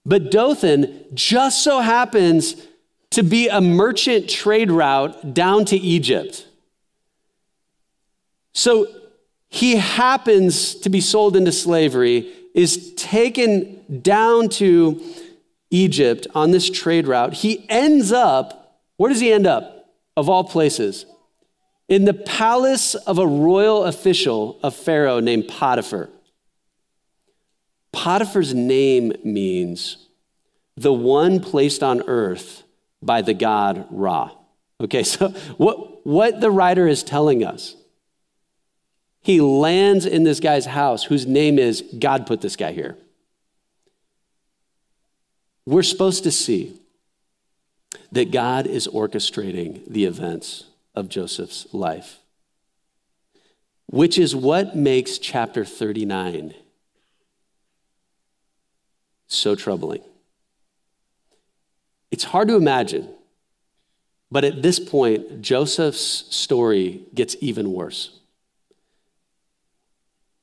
But 0.06 0.30
Dothan 0.30 1.06
just 1.13 1.63
so 1.63 1.80
happens 1.80 2.68
to 3.12 3.24
be 3.24 3.48
a 3.48 3.62
merchant 3.62 4.30
trade 4.30 4.72
route 4.72 5.34
down 5.34 5.63
to 5.63 5.78
Egypt. 5.78 6.46
So 8.51 8.88
he 9.48 9.78
happens 9.78 10.75
to 10.75 10.90
be 10.90 11.00
sold 11.00 11.38
into 11.38 11.54
slavery, 11.54 12.30
is 12.54 12.94
taken 12.96 14.01
down 14.01 14.50
to 14.50 15.01
Egypt 15.72 16.28
on 16.36 16.51
this 16.51 16.70
trade 16.70 17.08
route, 17.08 17.34
he 17.34 17.66
ends 17.70 18.12
up, 18.12 18.80
where 18.98 19.10
does 19.10 19.22
he 19.22 19.32
end 19.32 19.48
up? 19.48 19.78
Of 20.16 20.30
all 20.30 20.44
places, 20.44 21.06
in 21.88 22.06
the 22.06 22.13
palace 22.13 22.96
of 22.96 23.18
a 23.18 23.25
royal 23.25 23.86
official 23.86 24.60
of 24.62 24.75
Pharaoh 24.75 25.20
named 25.20 25.48
Potiphar. 25.48 26.10
Potiphar's 27.92 28.54
name 28.54 29.13
means 29.24 30.08
the 30.78 30.94
one 30.94 31.40
placed 31.40 31.84
on 31.84 32.01
earth 32.08 32.63
by 33.01 33.22
the 33.22 33.34
god 33.34 33.88
Ra. 33.90 34.32
Okay, 34.80 35.04
so 35.04 35.30
what, 35.58 36.06
what 36.06 36.40
the 36.42 36.51
writer 36.51 36.88
is 36.88 37.04
telling 37.04 37.44
us, 37.44 37.75
he 39.22 39.40
lands 39.40 40.06
in 40.06 40.24
this 40.24 40.40
guy's 40.40 40.66
house 40.66 41.04
whose 41.04 41.28
name 41.28 41.60
is 41.60 41.84
God 42.00 42.25
put 42.25 42.42
this 42.42 42.56
guy 42.56 42.72
here. 42.72 42.98
We're 45.65 45.84
supposed 45.84 46.24
to 46.24 46.32
see 46.32 46.80
that 48.12 48.32
God 48.32 48.68
is 48.68 48.88
orchestrating 48.88 49.86
the 49.88 50.06
events 50.06 50.65
of 50.96 51.10
Joseph's 51.10 51.68
life, 51.74 52.20
which 53.88 54.18
is 54.18 54.36
what 54.36 54.75
makes 54.75 55.18
chapter 55.18 55.63
39 55.63 56.53
so 59.27 59.56
troubling. 59.56 60.01
It's 62.12 62.25
hard 62.25 62.50
to 62.50 62.56
imagine, 62.56 63.08
but 64.30 64.44
at 64.44 64.62
this 64.62 64.80
point, 64.80 65.41
Joseph's 65.41 66.25
story 66.36 67.03
gets 67.13 67.38
even 67.39 67.72
worse. 67.72 68.20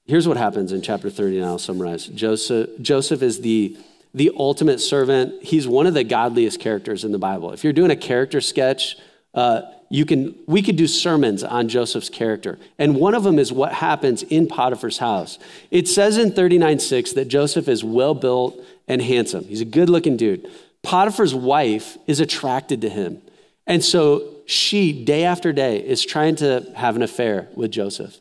Here's 0.06 0.26
what 0.26 0.38
happens 0.38 0.72
in 0.72 0.80
chapter 0.80 1.10
39, 1.10 1.46
I'll 1.46 1.58
summarize. 1.58 2.06
Joseph, 2.06 2.70
Joseph 2.80 3.22
is 3.22 3.42
the, 3.42 3.76
the 4.18 4.32
ultimate 4.37 4.80
servant. 4.80 5.42
He's 5.42 5.66
one 5.66 5.87
of 5.87 5.94
the 5.94 6.04
godliest 6.04 6.60
characters 6.60 7.04
in 7.04 7.12
the 7.12 7.18
Bible. 7.18 7.52
If 7.52 7.64
you're 7.64 7.72
doing 7.72 7.90
a 7.90 7.96
character 7.96 8.40
sketch, 8.40 8.96
uh, 9.32 9.62
you 9.90 10.04
can, 10.04 10.34
we 10.46 10.60
could 10.60 10.76
do 10.76 10.87
sermons 10.87 11.42
on 11.42 11.68
Joseph's 11.68 12.10
character. 12.10 12.58
And 12.78 12.96
one 12.96 13.14
of 13.14 13.22
them 13.22 13.38
is 13.38 13.52
what 13.52 13.72
happens 13.72 14.22
in 14.25 14.48
Potiphar's 14.48 14.98
house. 14.98 15.38
It 15.70 15.88
says 15.88 16.18
in 16.18 16.32
39:6 16.32 17.14
that 17.14 17.28
Joseph 17.28 17.68
is 17.68 17.84
well 17.84 18.14
built 18.14 18.60
and 18.87 19.00
handsome. 19.00 19.44
He's 19.44 19.60
a 19.60 19.66
good 19.66 19.88
looking 19.88 20.16
dude. 20.16 20.50
Potiphar's 20.82 21.34
wife 21.34 21.96
is 22.06 22.20
attracted 22.20 22.80
to 22.82 22.88
him. 22.88 23.22
And 23.66 23.84
so 23.84 24.34
she, 24.46 25.04
day 25.04 25.25
after 25.25 25.52
day, 25.52 25.78
is 25.78 26.04
trying 26.04 26.37
to 26.37 26.66
have 26.75 26.96
an 26.96 27.02
affair 27.02 27.48
with 27.54 27.70
Joseph. 27.70 28.18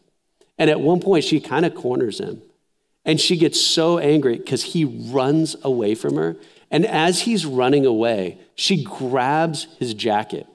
And 0.58 0.70
at 0.70 0.80
one 0.80 1.00
point, 1.00 1.24
she 1.24 1.40
kind 1.40 1.66
of 1.66 1.74
corners 1.76 2.20
him. 2.20 2.42
And 3.08 3.20
she 3.20 3.38
gets 3.38 3.60
so 3.60 3.98
angry 3.98 4.38
because 4.38 4.64
he 4.64 4.86
runs 4.86 5.56
away 5.64 5.96
from 5.96 6.18
her. 6.18 6.38
And 6.70 6.86
as 6.86 7.22
he's 7.22 7.46
running 7.46 7.86
away, 7.86 8.38
she 8.54 8.84
grabs 8.84 9.68
his 9.80 9.96
jacket 9.96 10.46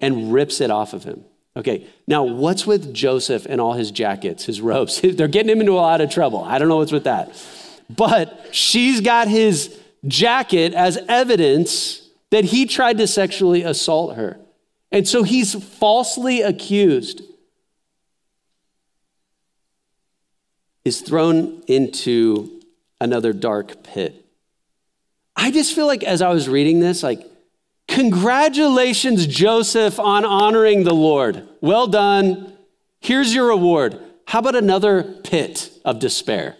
and 0.00 0.32
rips 0.32 0.60
it 0.60 0.70
off 0.70 0.94
of 0.94 1.04
him. 1.04 1.24
Okay, 1.56 1.86
now 2.06 2.24
what's 2.24 2.66
with 2.66 2.94
Joseph 2.94 3.46
and 3.46 3.60
all 3.60 3.74
his 3.74 3.90
jackets, 3.90 4.44
his 4.44 4.60
robes? 4.60 5.00
They're 5.02 5.28
getting 5.28 5.50
him 5.50 5.60
into 5.60 5.72
a 5.72 5.74
lot 5.74 6.00
of 6.00 6.10
trouble. 6.10 6.42
I 6.42 6.58
don't 6.58 6.68
know 6.68 6.76
what's 6.76 6.92
with 6.92 7.04
that. 7.04 7.36
But 7.90 8.48
she's 8.52 9.00
got 9.00 9.28
his 9.28 9.78
jacket 10.06 10.72
as 10.72 10.98
evidence 11.08 12.08
that 12.30 12.44
he 12.44 12.66
tried 12.66 12.98
to 12.98 13.06
sexually 13.06 13.62
assault 13.62 14.16
her. 14.16 14.38
And 14.90 15.06
so 15.06 15.22
he's 15.24 15.54
falsely 15.54 16.42
accused, 16.42 17.22
is 20.84 21.00
thrown 21.00 21.62
into 21.66 22.60
another 23.00 23.32
dark 23.32 23.82
pit. 23.82 24.24
I 25.36 25.50
just 25.50 25.74
feel 25.74 25.86
like 25.86 26.02
as 26.02 26.22
I 26.22 26.30
was 26.30 26.48
reading 26.48 26.80
this, 26.80 27.02
like, 27.02 27.26
congratulations, 27.88 29.26
Joseph, 29.26 29.98
on 29.98 30.24
honoring 30.24 30.84
the 30.84 30.94
Lord. 30.94 31.48
Well 31.60 31.86
done. 31.86 32.52
Here's 33.00 33.34
your 33.34 33.48
reward. 33.48 33.98
How 34.26 34.38
about 34.38 34.56
another 34.56 35.02
pit 35.02 35.70
of 35.84 35.98
despair? 35.98 36.56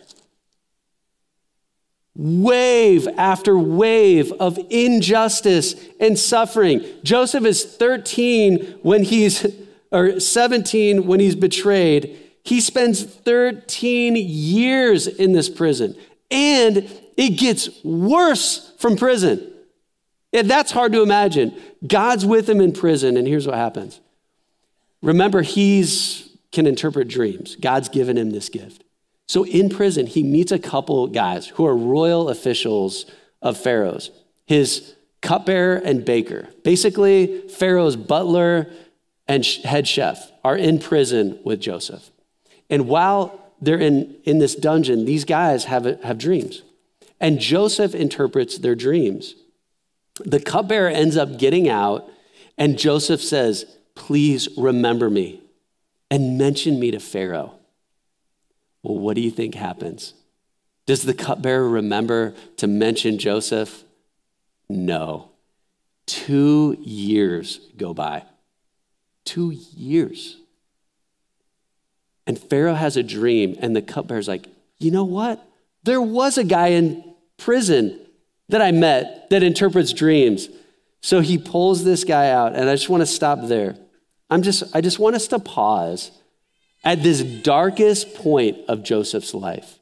wave 2.17 3.09
after 3.17 3.59
wave 3.59 4.33
of 4.33 4.59
injustice 4.71 5.75
and 5.99 6.19
suffering. 6.19 6.85
Joseph 7.03 7.45
is 7.45 7.65
13 7.65 8.79
when 8.83 9.03
he's, 9.03 9.47
or 9.91 10.21
17 10.21 11.07
when 11.07 11.21
he's 11.21 11.35
betrayed. 11.35 12.19
He 12.45 12.61
spends 12.61 13.03
13 13.03 14.17
years 14.17 15.07
in 15.07 15.33
this 15.33 15.49
prison, 15.49 15.97
and 16.31 16.89
it 17.17 17.31
gets 17.31 17.83
worse 17.83 18.73
from 18.79 18.97
prison. 18.97 19.51
And 20.33 20.49
that's 20.49 20.71
hard 20.71 20.93
to 20.93 21.03
imagine. 21.03 21.61
God's 21.87 22.25
with 22.27 22.49
him 22.49 22.61
in 22.61 22.73
prison, 22.73 23.17
and 23.17 23.27
here's 23.27 23.47
what 23.47 23.57
happens. 23.57 24.01
Remember, 25.03 25.43
he's 25.43 26.25
can 26.55 26.67
interpret 26.67 27.09
dreams. 27.09 27.57
God's 27.57 27.89
given 27.89 28.17
him 28.17 28.31
this 28.31 28.49
gift. 28.49 28.85
So 29.27 29.45
in 29.45 29.69
prison, 29.69 30.07
he 30.07 30.23
meets 30.23 30.53
a 30.53 30.59
couple 30.59 31.07
guys 31.09 31.49
who 31.49 31.67
are 31.67 31.77
royal 31.77 32.29
officials 32.29 33.07
of 33.43 33.59
Pharaoh's, 33.59 34.11
his 34.47 34.95
cupbearer 35.21 35.77
and 35.77 36.05
baker. 36.05 36.49
Basically, 36.63 37.49
Pharaoh's 37.49 37.97
butler 37.97 38.71
and 39.27 39.45
head 39.45 39.89
chef 39.89 40.31
are 40.45 40.57
in 40.57 40.79
prison 40.79 41.39
with 41.45 41.61
Joseph. 41.61 42.11
And 42.75 42.89
while 42.89 43.53
they're 43.63 43.79
in, 43.79 44.17
in 44.25 44.41
this 44.41 44.57
dungeon, 44.57 45.05
these 45.05 45.25
guys 45.25 45.67
have, 45.67 45.85
have 46.03 46.19
dreams. 46.19 46.63
And 47.21 47.39
Joseph 47.39 47.95
interprets 47.95 48.59
their 48.59 48.75
dreams. 48.75 49.37
The 50.25 50.41
cupbearer 50.41 50.89
ends 50.89 51.17
up 51.17 51.39
getting 51.39 51.69
out, 51.69 52.11
and 52.59 52.77
Joseph 52.77 53.23
says, 53.23 53.65
Please 53.95 54.49
remember 54.57 55.09
me 55.09 55.41
and 56.11 56.37
mention 56.37 56.81
me 56.81 56.91
to 56.91 56.99
Pharaoh. 56.99 57.55
Well, 58.83 58.99
what 58.99 59.15
do 59.15 59.21
you 59.21 59.31
think 59.31 59.55
happens? 59.55 60.15
Does 60.85 61.05
the 61.05 61.15
cupbearer 61.15 61.69
remember 61.69 62.35
to 62.57 62.67
mention 62.67 63.21
Joseph? 63.21 63.85
No. 64.69 65.31
Two 66.07 66.77
years 66.81 67.61
go 67.77 67.95
by. 67.95 68.25
Two 69.25 69.53
years. 69.53 70.39
And 72.27 72.39
Pharaoh 72.39 72.75
has 72.75 72.97
a 72.97 73.03
dream, 73.03 73.57
and 73.61 73.77
the 73.77 73.83
cupbearer's 73.83 74.29
like, 74.29 74.47
you 74.79 74.91
know 74.91 75.05
what? 75.05 75.47
There 75.83 76.01
was 76.01 76.39
a 76.39 76.45
guy 76.45 76.69
in 76.69 77.15
prison 77.37 78.01
that 78.49 78.63
I 78.63 78.71
met 78.71 79.29
that 79.31 79.43
interprets 79.43 79.93
dreams. 79.93 80.49
So 81.03 81.21
he 81.21 81.37
pulls 81.37 81.85
this 81.85 82.05
guy 82.05 82.31
out, 82.31 82.55
and 82.55 82.69
I 82.69 82.75
just 82.75 82.89
want 82.89 83.03
to 83.03 83.07
stop 83.07 83.41
there. 83.43 83.77
I'm 84.31 84.43
just, 84.43 84.65
I 84.75 84.81
just 84.81 84.99
want 84.99 85.17
us 85.17 85.27
to 85.29 85.39
pause 85.39 86.11
at 86.83 87.03
this 87.03 87.23
darkest 87.23 88.15
point 88.15 88.59
of 88.69 88.83
Joseph's 88.83 89.35
life. 89.35 89.79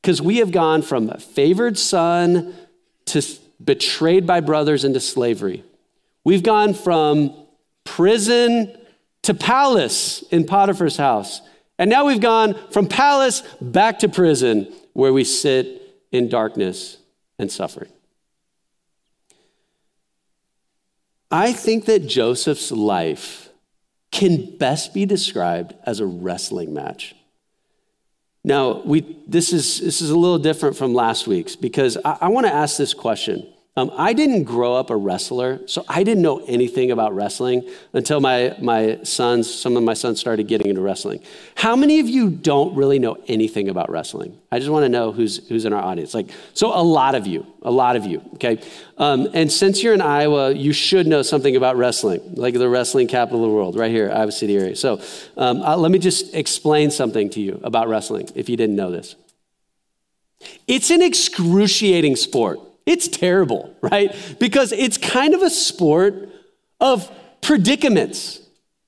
Because 0.00 0.20
we 0.20 0.38
have 0.38 0.50
gone 0.50 0.82
from 0.82 1.08
favored 1.18 1.78
son 1.78 2.54
to 3.06 3.22
betrayed 3.62 4.26
by 4.26 4.40
brothers 4.40 4.84
into 4.84 5.00
slavery. 5.00 5.64
We've 6.24 6.42
gone 6.42 6.74
from 6.74 7.34
prison 7.84 8.76
to 9.24 9.34
palace 9.34 10.22
in 10.30 10.44
Potiphar's 10.44 10.96
house. 10.96 11.40
And 11.78 11.90
now 11.90 12.06
we've 12.06 12.20
gone 12.20 12.54
from 12.70 12.88
palace 12.88 13.42
back 13.60 13.98
to 14.00 14.08
prison 14.08 14.72
where 14.92 15.12
we 15.12 15.24
sit 15.24 15.82
in 16.12 16.28
darkness 16.28 16.98
and 17.38 17.50
suffering. 17.50 17.90
I 21.30 21.52
think 21.52 21.86
that 21.86 22.06
Joseph's 22.06 22.70
life 22.70 23.48
can 24.12 24.56
best 24.56 24.94
be 24.94 25.04
described 25.04 25.74
as 25.84 25.98
a 25.98 26.06
wrestling 26.06 26.72
match. 26.72 27.16
Now, 28.44 28.82
we, 28.82 29.18
this, 29.26 29.52
is, 29.52 29.80
this 29.80 30.00
is 30.00 30.10
a 30.10 30.16
little 30.16 30.38
different 30.38 30.76
from 30.76 30.94
last 30.94 31.26
week's 31.26 31.56
because 31.56 31.96
I, 32.04 32.18
I 32.20 32.28
want 32.28 32.46
to 32.46 32.52
ask 32.52 32.76
this 32.76 32.94
question 32.94 33.52
um, 33.76 33.90
I 33.96 34.12
didn't 34.12 34.44
grow 34.44 34.74
up 34.74 34.90
a 34.90 34.96
wrestler, 34.96 35.60
so 35.66 35.84
I 35.88 36.04
didn't 36.04 36.22
know 36.22 36.44
anything 36.46 36.92
about 36.92 37.12
wrestling 37.12 37.68
until 37.92 38.20
my, 38.20 38.54
my 38.60 39.00
sons, 39.02 39.52
some 39.52 39.76
of 39.76 39.82
my 39.82 39.94
sons 39.94 40.20
started 40.20 40.46
getting 40.46 40.68
into 40.68 40.80
wrestling. 40.80 41.20
How 41.56 41.74
many 41.74 41.98
of 41.98 42.08
you 42.08 42.30
don't 42.30 42.76
really 42.76 43.00
know 43.00 43.16
anything 43.26 43.68
about 43.68 43.90
wrestling? 43.90 44.38
I 44.52 44.60
just 44.60 44.70
want 44.70 44.84
to 44.84 44.88
know 44.88 45.10
who's, 45.10 45.48
who's 45.48 45.64
in 45.64 45.72
our 45.72 45.82
audience. 45.82 46.14
Like, 46.14 46.30
so 46.52 46.68
a 46.68 46.84
lot 46.84 47.16
of 47.16 47.26
you, 47.26 47.44
a 47.62 47.70
lot 47.72 47.96
of 47.96 48.06
you, 48.06 48.22
okay? 48.34 48.62
Um, 48.96 49.28
and 49.34 49.50
since 49.50 49.82
you're 49.82 49.94
in 49.94 50.00
Iowa, 50.00 50.52
you 50.52 50.72
should 50.72 51.08
know 51.08 51.22
something 51.22 51.56
about 51.56 51.76
wrestling, 51.76 52.20
like 52.34 52.54
the 52.54 52.68
wrestling 52.68 53.08
capital 53.08 53.42
of 53.42 53.50
the 53.50 53.56
world, 53.56 53.76
right 53.76 53.90
here, 53.90 54.08
Iowa 54.08 54.30
City 54.30 54.56
area. 54.56 54.76
So 54.76 55.00
um, 55.36 55.62
uh, 55.62 55.76
let 55.76 55.90
me 55.90 55.98
just 55.98 56.32
explain 56.32 56.92
something 56.92 57.28
to 57.30 57.40
you 57.40 57.60
about 57.64 57.88
wrestling 57.88 58.28
if 58.36 58.48
you 58.48 58.56
didn't 58.56 58.76
know 58.76 58.92
this. 58.92 59.16
It's 60.68 60.90
an 60.90 61.02
excruciating 61.02 62.14
sport. 62.14 62.60
It's 62.86 63.08
terrible, 63.08 63.74
right? 63.80 64.14
Because 64.38 64.72
it's 64.72 64.98
kind 64.98 65.34
of 65.34 65.42
a 65.42 65.50
sport 65.50 66.28
of 66.80 67.10
predicaments. 67.40 68.40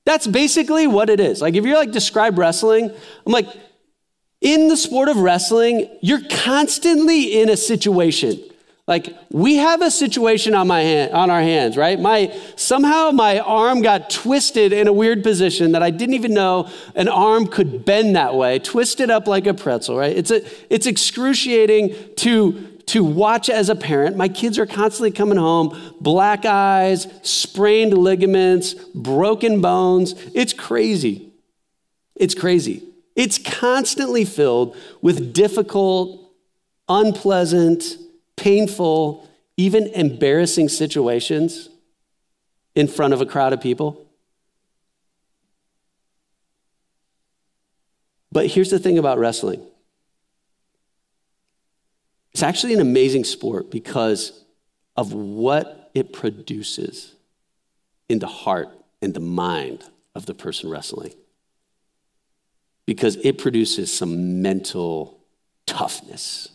That's 0.04 0.26
basically 0.26 0.86
what 0.86 1.10
it 1.10 1.18
is. 1.18 1.40
Like, 1.40 1.54
if 1.54 1.64
you're 1.64 1.76
like, 1.76 1.92
describe 1.92 2.38
wrestling, 2.38 2.90
I'm 3.26 3.32
like, 3.32 3.48
in 4.40 4.68
the 4.68 4.76
sport 4.76 5.08
of 5.08 5.16
wrestling, 5.16 5.88
you're 6.02 6.22
constantly 6.28 7.40
in 7.40 7.48
a 7.48 7.56
situation 7.56 8.40
Like 8.86 9.16
we 9.30 9.56
have 9.56 9.82
a 9.82 9.90
situation 9.90 10.54
on 10.54 10.68
my 10.68 10.80
hand, 10.80 11.12
on 11.12 11.28
our 11.28 11.40
hands, 11.40 11.76
right? 11.76 11.98
My 11.98 12.38
somehow 12.54 13.10
my 13.10 13.40
arm 13.40 13.82
got 13.82 14.10
twisted 14.10 14.72
in 14.72 14.86
a 14.86 14.92
weird 14.92 15.24
position 15.24 15.72
that 15.72 15.82
I 15.82 15.90
didn't 15.90 16.14
even 16.14 16.32
know 16.32 16.70
an 16.94 17.08
arm 17.08 17.48
could 17.48 17.84
bend 17.84 18.14
that 18.14 18.36
way, 18.36 18.60
twisted 18.60 19.10
up 19.10 19.26
like 19.26 19.48
a 19.48 19.54
pretzel, 19.54 19.96
right? 19.96 20.16
It's 20.16 20.30
a 20.30 20.42
it's 20.72 20.86
excruciating 20.86 21.96
to 22.18 22.75
to 22.86 23.04
watch 23.04 23.50
as 23.50 23.68
a 23.68 23.74
parent. 23.74 24.16
My 24.16 24.28
kids 24.28 24.58
are 24.58 24.66
constantly 24.66 25.10
coming 25.10 25.38
home, 25.38 25.94
black 26.00 26.44
eyes, 26.44 27.08
sprained 27.22 27.96
ligaments, 27.96 28.74
broken 28.94 29.60
bones. 29.60 30.14
It's 30.34 30.52
crazy. 30.52 31.32
It's 32.14 32.34
crazy. 32.34 32.82
It's 33.16 33.38
constantly 33.38 34.24
filled 34.24 34.76
with 35.02 35.32
difficult, 35.32 36.32
unpleasant, 36.88 37.96
painful, 38.36 39.28
even 39.56 39.88
embarrassing 39.88 40.68
situations 40.68 41.68
in 42.74 42.86
front 42.86 43.14
of 43.14 43.20
a 43.20 43.26
crowd 43.26 43.52
of 43.52 43.60
people. 43.60 44.06
But 48.30 48.48
here's 48.48 48.70
the 48.70 48.78
thing 48.78 48.98
about 48.98 49.18
wrestling 49.18 49.66
it's 52.36 52.42
actually 52.42 52.74
an 52.74 52.80
amazing 52.80 53.24
sport 53.24 53.70
because 53.70 54.44
of 54.94 55.14
what 55.14 55.90
it 55.94 56.12
produces 56.12 57.14
in 58.10 58.18
the 58.18 58.26
heart 58.26 58.68
and 59.00 59.14
the 59.14 59.20
mind 59.20 59.82
of 60.14 60.26
the 60.26 60.34
person 60.34 60.68
wrestling. 60.68 61.14
Because 62.84 63.16
it 63.24 63.38
produces 63.38 63.90
some 63.90 64.42
mental 64.42 65.18
toughness. 65.64 66.50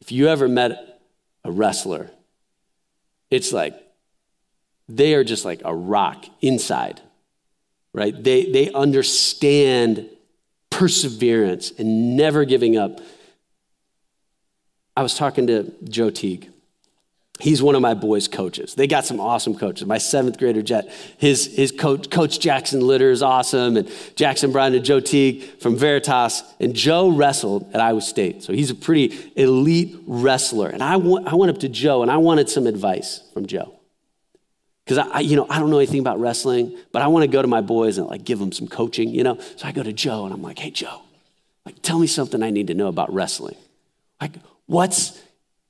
If 0.00 0.10
you 0.10 0.28
ever 0.28 0.48
met 0.48 1.02
a 1.44 1.52
wrestler, 1.52 2.10
it's 3.30 3.52
like 3.52 3.74
they 4.88 5.12
are 5.12 5.22
just 5.22 5.44
like 5.44 5.60
a 5.66 5.76
rock 5.76 6.24
inside, 6.40 7.02
right? 7.92 8.14
They, 8.24 8.50
they 8.50 8.72
understand 8.72 10.08
perseverance 10.70 11.72
and 11.72 12.16
never 12.16 12.46
giving 12.46 12.78
up. 12.78 13.02
I 14.96 15.02
was 15.02 15.14
talking 15.14 15.46
to 15.48 15.72
Joe 15.84 16.10
Teague. 16.10 16.50
He's 17.40 17.60
one 17.60 17.74
of 17.74 17.82
my 17.82 17.94
boys' 17.94 18.28
coaches. 18.28 18.76
They 18.76 18.86
got 18.86 19.04
some 19.04 19.18
awesome 19.18 19.56
coaches. 19.56 19.88
My 19.88 19.98
seventh 19.98 20.38
grader, 20.38 20.62
Jet, 20.62 20.88
his, 21.18 21.52
his 21.56 21.72
coach, 21.72 22.08
Coach 22.08 22.38
Jackson 22.38 22.80
Litter 22.80 23.10
is 23.10 23.22
awesome, 23.22 23.76
and 23.76 23.90
Jackson 24.14 24.52
Brown 24.52 24.72
and 24.72 24.84
Joe 24.84 25.00
Teague 25.00 25.42
from 25.58 25.76
Veritas. 25.76 26.44
And 26.60 26.74
Joe 26.74 27.08
wrestled 27.08 27.68
at 27.74 27.80
Iowa 27.80 28.02
State. 28.02 28.44
So 28.44 28.52
he's 28.52 28.70
a 28.70 28.74
pretty 28.74 29.32
elite 29.34 29.96
wrestler. 30.06 30.68
And 30.68 30.80
I 30.80 30.96
went, 30.96 31.26
I 31.26 31.34
went 31.34 31.50
up 31.50 31.58
to 31.58 31.68
Joe 31.68 32.02
and 32.02 32.10
I 32.10 32.18
wanted 32.18 32.48
some 32.48 32.68
advice 32.68 33.20
from 33.32 33.46
Joe. 33.46 33.80
Because 34.84 34.98
I, 34.98 35.20
you 35.20 35.34
know, 35.34 35.46
I 35.50 35.58
don't 35.58 35.70
know 35.70 35.78
anything 35.78 36.00
about 36.00 36.20
wrestling, 36.20 36.78
but 36.92 37.02
I 37.02 37.08
want 37.08 37.24
to 37.24 37.28
go 37.28 37.42
to 37.42 37.48
my 37.48 37.62
boys 37.62 37.98
and 37.98 38.06
like 38.06 38.24
give 38.24 38.38
them 38.38 38.52
some 38.52 38.68
coaching, 38.68 39.08
you 39.08 39.24
know? 39.24 39.40
So 39.56 39.66
I 39.66 39.72
go 39.72 39.82
to 39.82 39.92
Joe 39.92 40.24
and 40.24 40.32
I'm 40.32 40.42
like, 40.42 40.60
hey, 40.60 40.70
Joe, 40.70 41.02
like 41.66 41.82
tell 41.82 41.98
me 41.98 42.06
something 42.06 42.44
I 42.44 42.50
need 42.50 42.68
to 42.68 42.74
know 42.74 42.86
about 42.86 43.12
wrestling. 43.12 43.56
Like, 44.20 44.34
what's 44.66 45.20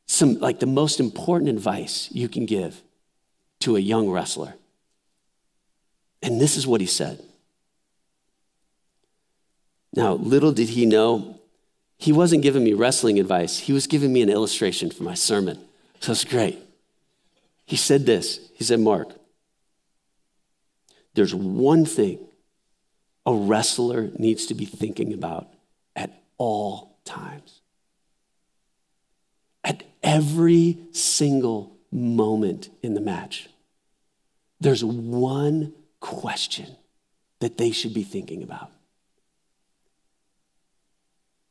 some 0.07 0.39
like 0.39 0.61
the 0.61 0.67
most 0.67 1.01
important 1.01 1.51
advice 1.51 2.09
you 2.13 2.29
can 2.29 2.47
give 2.47 2.83
to 3.61 3.77
a 3.77 3.81
young 3.81 4.11
wrestler. 4.11 4.55
And 6.23 6.41
this 6.41 6.57
is 6.57 6.67
what 6.67 6.81
he 6.81 6.87
said. 6.87 7.23
Now, 9.95 10.15
little 10.15 10.53
did 10.53 10.71
he 10.71 10.87
know, 10.87 11.41
he 11.99 12.13
wasn't 12.13 12.43
giving 12.43 12.65
me 12.65 12.73
wrestling 12.73 13.19
advice. 13.19 13.59
He 13.61 13.73
was 13.73 13.87
giving 13.87 14.13
me 14.13 14.23
an 14.23 14.29
illustration 14.29 14.91
for 14.91 15.05
my 15.05 15.15
sermon. 15.15 15.59
So 16.01 16.13
it's 16.13 16.25
great. 16.25 16.59
He 17.65 17.77
said 17.77 18.05
this 18.05 18.51
He 18.55 18.65
said, 18.65 18.81
Mark, 18.81 19.09
there's 21.15 21.35
one 21.35 21.87
thing 21.87 22.19
a 23.25 23.35
wrestler 23.35 24.11
needs 24.19 24.47
to 24.47 24.55
be 24.55 24.67
thinking 24.67 25.15
about 25.15 25.49
at 25.97 26.11
all 26.37 26.99
times 27.05 27.61
at 29.65 29.83
every 30.03 30.79
single 30.93 31.77
moment 31.91 32.69
in 32.83 32.95
the 32.95 33.01
match. 33.01 33.49
There's 34.61 34.85
one 34.85 35.73
question 36.01 36.77
that 37.41 37.57
they 37.57 37.71
should 37.71 37.95
be 37.95 38.03
thinking 38.03 38.43
about. 38.43 38.71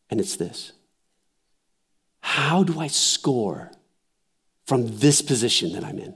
And 0.09 0.19
it's 0.19 0.35
this 0.35 0.73
How 2.21 2.63
do 2.63 2.79
I 2.79 2.87
score 2.87 3.71
from 4.65 4.97
this 4.99 5.21
position 5.21 5.73
that 5.73 5.83
I'm 5.83 5.99
in? 5.99 6.15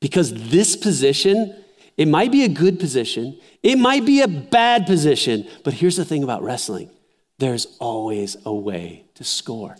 Because 0.00 0.32
this 0.50 0.76
position, 0.76 1.56
it 1.96 2.06
might 2.06 2.30
be 2.30 2.44
a 2.44 2.48
good 2.48 2.78
position, 2.78 3.38
it 3.62 3.78
might 3.78 4.06
be 4.06 4.20
a 4.20 4.28
bad 4.28 4.86
position, 4.86 5.46
but 5.64 5.74
here's 5.74 5.96
the 5.96 6.04
thing 6.04 6.22
about 6.22 6.42
wrestling 6.42 6.90
there's 7.38 7.76
always 7.78 8.36
a 8.44 8.52
way 8.52 9.06
to 9.14 9.24
score. 9.24 9.76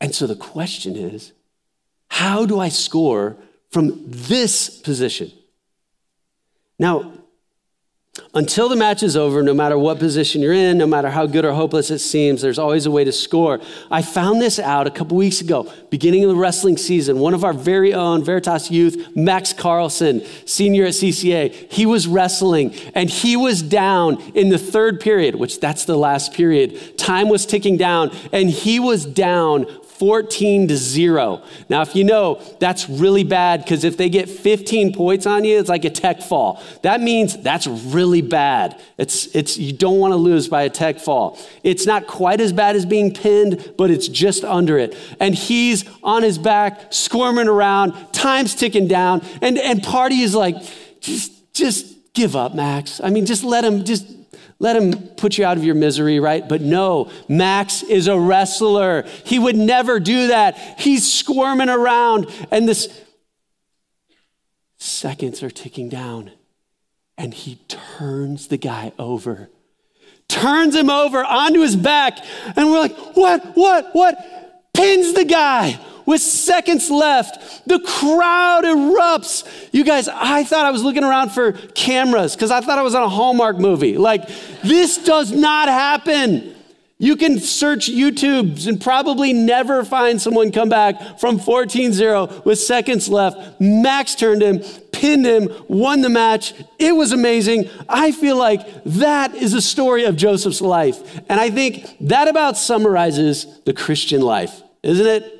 And 0.00 0.14
so 0.14 0.26
the 0.26 0.36
question 0.36 0.96
is 0.96 1.32
how 2.08 2.46
do 2.46 2.58
I 2.58 2.68
score 2.68 3.36
from 3.70 4.04
this 4.06 4.80
position? 4.80 5.30
Now, 6.78 7.12
until 8.34 8.68
the 8.68 8.76
match 8.76 9.02
is 9.02 9.16
over, 9.16 9.42
no 9.42 9.54
matter 9.54 9.78
what 9.78 9.98
position 9.98 10.42
you're 10.42 10.52
in, 10.52 10.78
no 10.78 10.86
matter 10.86 11.08
how 11.08 11.26
good 11.26 11.44
or 11.44 11.52
hopeless 11.52 11.90
it 11.90 12.00
seems, 12.00 12.42
there's 12.42 12.58
always 12.58 12.84
a 12.86 12.90
way 12.90 13.04
to 13.04 13.12
score. 13.12 13.60
I 13.90 14.02
found 14.02 14.40
this 14.40 14.58
out 14.58 14.86
a 14.86 14.90
couple 14.90 15.16
weeks 15.16 15.40
ago, 15.40 15.72
beginning 15.90 16.24
of 16.24 16.30
the 16.30 16.36
wrestling 16.36 16.76
season. 16.76 17.20
One 17.20 17.34
of 17.34 17.44
our 17.44 17.52
very 17.52 17.94
own 17.94 18.24
Veritas 18.24 18.70
youth, 18.70 19.16
Max 19.16 19.52
Carlson, 19.52 20.24
senior 20.44 20.84
at 20.86 20.94
CCA, 20.94 21.72
he 21.72 21.86
was 21.86 22.06
wrestling 22.06 22.74
and 22.94 23.08
he 23.08 23.36
was 23.36 23.62
down 23.62 24.20
in 24.34 24.48
the 24.48 24.58
third 24.58 25.00
period, 25.00 25.36
which 25.36 25.60
that's 25.60 25.84
the 25.84 25.96
last 25.96 26.34
period. 26.34 26.98
Time 26.98 27.28
was 27.28 27.46
ticking 27.46 27.76
down 27.76 28.10
and 28.32 28.50
he 28.50 28.78
was 28.80 29.06
down 29.06 29.66
14 29.98 30.68
to 30.68 30.76
0. 30.76 31.42
Now, 31.68 31.82
if 31.82 31.94
you 31.96 32.04
know, 32.04 32.40
that's 32.60 32.88
really 32.88 33.24
bad 33.24 33.62
because 33.62 33.84
if 33.84 33.96
they 33.96 34.08
get 34.08 34.28
15 34.28 34.94
points 34.94 35.26
on 35.26 35.44
you, 35.44 35.58
it's 35.58 35.68
like 35.68 35.84
a 35.84 35.90
tech 35.90 36.22
fall. 36.22 36.62
That 36.82 37.00
means 37.00 37.36
that's 37.36 37.66
really 37.66 38.22
bad. 38.22 38.80
It's, 38.96 39.26
it's, 39.34 39.58
you 39.58 39.72
don't 39.72 39.98
want 39.98 40.12
to 40.12 40.16
lose 40.16 40.48
by 40.48 40.62
a 40.62 40.70
tech 40.70 40.98
fall. 40.98 41.38
It's 41.62 41.86
not 41.86 42.06
quite 42.06 42.40
as 42.40 42.52
bad 42.52 42.76
as 42.76 42.86
being 42.86 43.12
pinned, 43.12 43.74
but 43.76 43.90
it's 43.90 44.08
just 44.08 44.44
under 44.44 44.78
it. 44.78 44.96
And 45.20 45.34
he's 45.34 45.84
on 46.02 46.22
his 46.22 46.38
back, 46.38 46.92
squirming 46.92 47.48
around, 47.48 47.92
time's 48.12 48.54
ticking 48.54 48.88
down, 48.88 49.22
and, 49.42 49.58
and 49.58 49.82
Party 49.82 50.20
is 50.20 50.34
like, 50.34 50.56
just, 51.00 51.52
just 51.54 52.12
give 52.14 52.36
up, 52.36 52.54
Max. 52.54 53.00
I 53.02 53.10
mean, 53.10 53.26
just 53.26 53.44
let 53.44 53.64
him, 53.64 53.84
just 53.84 54.17
let 54.58 54.76
him 54.76 54.92
put 55.16 55.38
you 55.38 55.44
out 55.44 55.56
of 55.56 55.64
your 55.64 55.74
misery, 55.74 56.18
right? 56.18 56.46
But 56.46 56.60
no, 56.60 57.10
Max 57.28 57.82
is 57.82 58.08
a 58.08 58.18
wrestler. 58.18 59.04
He 59.24 59.38
would 59.38 59.56
never 59.56 60.00
do 60.00 60.28
that. 60.28 60.56
He's 60.78 61.10
squirming 61.10 61.68
around, 61.68 62.26
and 62.50 62.68
this 62.68 62.88
seconds 64.78 65.42
are 65.42 65.50
ticking 65.50 65.88
down, 65.88 66.32
and 67.16 67.32
he 67.32 67.56
turns 67.68 68.48
the 68.48 68.56
guy 68.56 68.92
over, 68.98 69.48
turns 70.28 70.74
him 70.74 70.90
over 70.90 71.24
onto 71.24 71.60
his 71.60 71.76
back, 71.76 72.18
and 72.56 72.70
we're 72.70 72.80
like, 72.80 72.96
what, 73.16 73.56
what, 73.56 73.90
what? 73.94 74.34
Pins 74.74 75.12
the 75.14 75.24
guy 75.24 75.78
with 76.08 76.22
seconds 76.22 76.90
left, 76.90 77.68
the 77.68 77.78
crowd 77.80 78.64
erupts. 78.64 79.46
You 79.72 79.84
guys, 79.84 80.08
I 80.08 80.42
thought 80.42 80.64
I 80.64 80.70
was 80.70 80.82
looking 80.82 81.04
around 81.04 81.32
for 81.32 81.52
cameras 81.52 82.34
because 82.34 82.50
I 82.50 82.62
thought 82.62 82.78
I 82.78 82.82
was 82.82 82.94
on 82.94 83.02
a 83.02 83.10
Hallmark 83.10 83.58
movie. 83.58 83.98
Like, 83.98 84.26
this 84.62 84.96
does 85.04 85.30
not 85.32 85.68
happen. 85.68 86.54
You 86.96 87.14
can 87.16 87.38
search 87.38 87.90
YouTube 87.90 88.66
and 88.66 88.80
probably 88.80 89.34
never 89.34 89.84
find 89.84 90.18
someone 90.18 90.50
come 90.50 90.70
back 90.70 91.20
from 91.20 91.38
14 91.38 91.92
0 91.92 92.42
with 92.42 92.58
seconds 92.58 93.10
left. 93.10 93.60
Max 93.60 94.14
turned 94.14 94.40
him, 94.40 94.60
pinned 94.92 95.26
him, 95.26 95.50
won 95.68 96.00
the 96.00 96.08
match. 96.08 96.54
It 96.78 96.92
was 96.92 97.12
amazing. 97.12 97.68
I 97.86 98.12
feel 98.12 98.38
like 98.38 98.66
that 98.84 99.34
is 99.34 99.52
a 99.52 99.60
story 99.60 100.06
of 100.06 100.16
Joseph's 100.16 100.62
life. 100.62 101.20
And 101.28 101.38
I 101.38 101.50
think 101.50 101.98
that 102.00 102.28
about 102.28 102.56
summarizes 102.56 103.60
the 103.66 103.74
Christian 103.74 104.22
life, 104.22 104.62
isn't 104.82 105.06
it? 105.06 105.37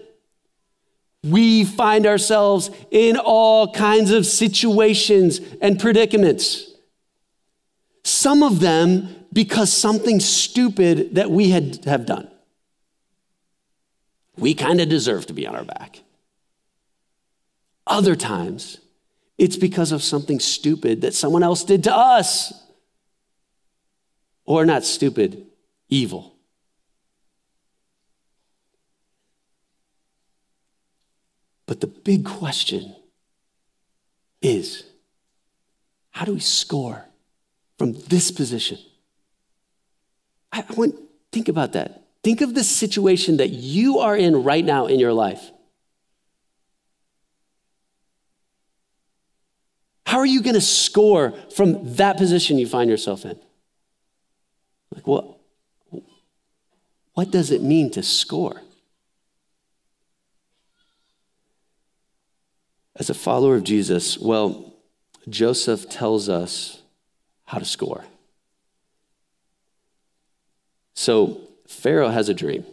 We 1.22 1.64
find 1.64 2.06
ourselves 2.06 2.70
in 2.90 3.16
all 3.16 3.72
kinds 3.72 4.10
of 4.10 4.26
situations 4.26 5.40
and 5.60 5.78
predicaments. 5.78 6.70
Some 8.04 8.42
of 8.42 8.60
them 8.60 9.14
because 9.32 9.72
something 9.72 10.20
stupid 10.20 11.16
that 11.16 11.30
we 11.30 11.50
had 11.50 11.84
have 11.84 12.06
done. 12.06 12.30
We 14.36 14.54
kind 14.54 14.80
of 14.80 14.88
deserve 14.88 15.26
to 15.26 15.32
be 15.32 15.46
on 15.46 15.56
our 15.56 15.64
back. 15.64 16.00
Other 17.86 18.14
times, 18.14 18.78
it's 19.36 19.56
because 19.56 19.92
of 19.92 20.02
something 20.02 20.40
stupid 20.40 21.00
that 21.00 21.14
someone 21.14 21.42
else 21.42 21.64
did 21.64 21.84
to 21.84 21.94
us. 21.94 22.52
Or 24.44 24.64
not 24.64 24.84
stupid, 24.84 25.46
evil. 25.88 26.37
But 31.68 31.82
the 31.82 31.86
big 31.86 32.24
question 32.24 32.96
is 34.40 34.84
how 36.10 36.24
do 36.24 36.32
we 36.32 36.40
score 36.40 37.04
from 37.76 37.92
this 37.92 38.30
position? 38.32 38.78
I, 40.50 40.64
I 40.66 40.72
want 40.72 40.96
think 41.30 41.48
about 41.48 41.74
that. 41.74 42.06
Think 42.24 42.40
of 42.40 42.54
the 42.54 42.64
situation 42.64 43.36
that 43.36 43.50
you 43.50 43.98
are 43.98 44.16
in 44.16 44.42
right 44.42 44.64
now 44.64 44.86
in 44.86 44.98
your 44.98 45.12
life. 45.12 45.50
How 50.06 50.18
are 50.18 50.26
you 50.26 50.42
going 50.42 50.54
to 50.54 50.60
score 50.62 51.34
from 51.54 51.96
that 51.96 52.16
position 52.16 52.58
you 52.58 52.66
find 52.66 52.88
yourself 52.88 53.26
in? 53.26 53.38
Like, 54.94 55.06
what, 55.06 55.38
what 57.12 57.30
does 57.30 57.50
it 57.50 57.62
mean 57.62 57.90
to 57.90 58.02
score? 58.02 58.62
As 62.98 63.08
a 63.08 63.14
follower 63.14 63.54
of 63.54 63.64
Jesus, 63.64 64.18
well, 64.18 64.74
Joseph 65.28 65.88
tells 65.88 66.28
us 66.28 66.82
how 67.44 67.58
to 67.58 67.64
score. 67.64 68.04
So 70.94 71.40
Pharaoh 71.68 72.08
has 72.08 72.28
a 72.28 72.34
dream. 72.34 72.64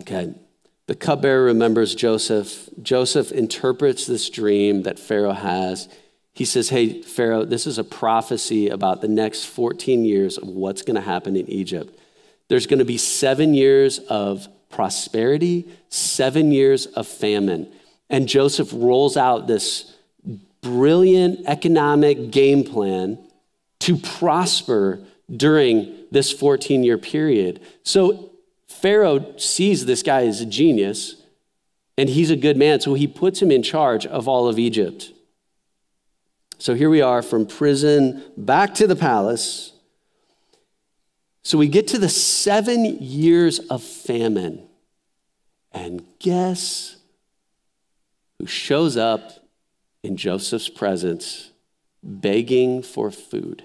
Okay. 0.00 0.34
The 0.86 0.94
cupbearer 0.96 1.44
remembers 1.44 1.94
Joseph. 1.94 2.68
Joseph 2.82 3.30
interprets 3.30 4.06
this 4.06 4.28
dream 4.28 4.82
that 4.82 4.98
Pharaoh 4.98 5.32
has. 5.32 5.88
He 6.34 6.44
says, 6.44 6.70
Hey, 6.70 7.00
Pharaoh, 7.02 7.44
this 7.44 7.66
is 7.66 7.78
a 7.78 7.84
prophecy 7.84 8.68
about 8.68 9.00
the 9.00 9.08
next 9.08 9.44
14 9.44 10.04
years 10.04 10.36
of 10.36 10.48
what's 10.48 10.82
going 10.82 10.96
to 10.96 11.00
happen 11.00 11.36
in 11.36 11.48
Egypt. 11.48 11.98
There's 12.48 12.66
going 12.66 12.80
to 12.80 12.84
be 12.84 12.98
seven 12.98 13.54
years 13.54 14.00
of 14.00 14.48
prosperity, 14.68 15.68
seven 15.88 16.50
years 16.50 16.86
of 16.86 17.06
famine. 17.06 17.72
And 18.14 18.28
Joseph 18.28 18.68
rolls 18.72 19.16
out 19.16 19.48
this 19.48 19.92
brilliant 20.62 21.48
economic 21.48 22.30
game 22.30 22.62
plan 22.62 23.18
to 23.80 23.96
prosper 23.96 25.00
during 25.28 25.92
this 26.12 26.30
14 26.30 26.84
year 26.84 26.96
period. 26.96 27.60
So 27.82 28.30
Pharaoh 28.68 29.36
sees 29.36 29.86
this 29.86 30.04
guy 30.04 30.26
as 30.26 30.40
a 30.40 30.46
genius 30.46 31.16
and 31.98 32.08
he's 32.08 32.30
a 32.30 32.36
good 32.36 32.56
man, 32.56 32.78
so 32.78 32.94
he 32.94 33.08
puts 33.08 33.42
him 33.42 33.50
in 33.50 33.64
charge 33.64 34.06
of 34.06 34.28
all 34.28 34.46
of 34.46 34.60
Egypt. 34.60 35.10
So 36.58 36.74
here 36.74 36.90
we 36.90 37.02
are 37.02 37.20
from 37.20 37.48
prison 37.48 38.22
back 38.36 38.74
to 38.76 38.86
the 38.86 38.94
palace. 38.94 39.72
So 41.42 41.58
we 41.58 41.66
get 41.66 41.88
to 41.88 41.98
the 41.98 42.08
seven 42.08 42.84
years 42.84 43.58
of 43.58 43.82
famine. 43.82 44.68
And 45.72 46.04
guess 46.20 46.94
who 48.38 48.46
shows 48.46 48.96
up 48.96 49.46
in 50.02 50.16
Joseph's 50.16 50.68
presence 50.68 51.50
begging 52.02 52.82
for 52.82 53.10
food? 53.10 53.64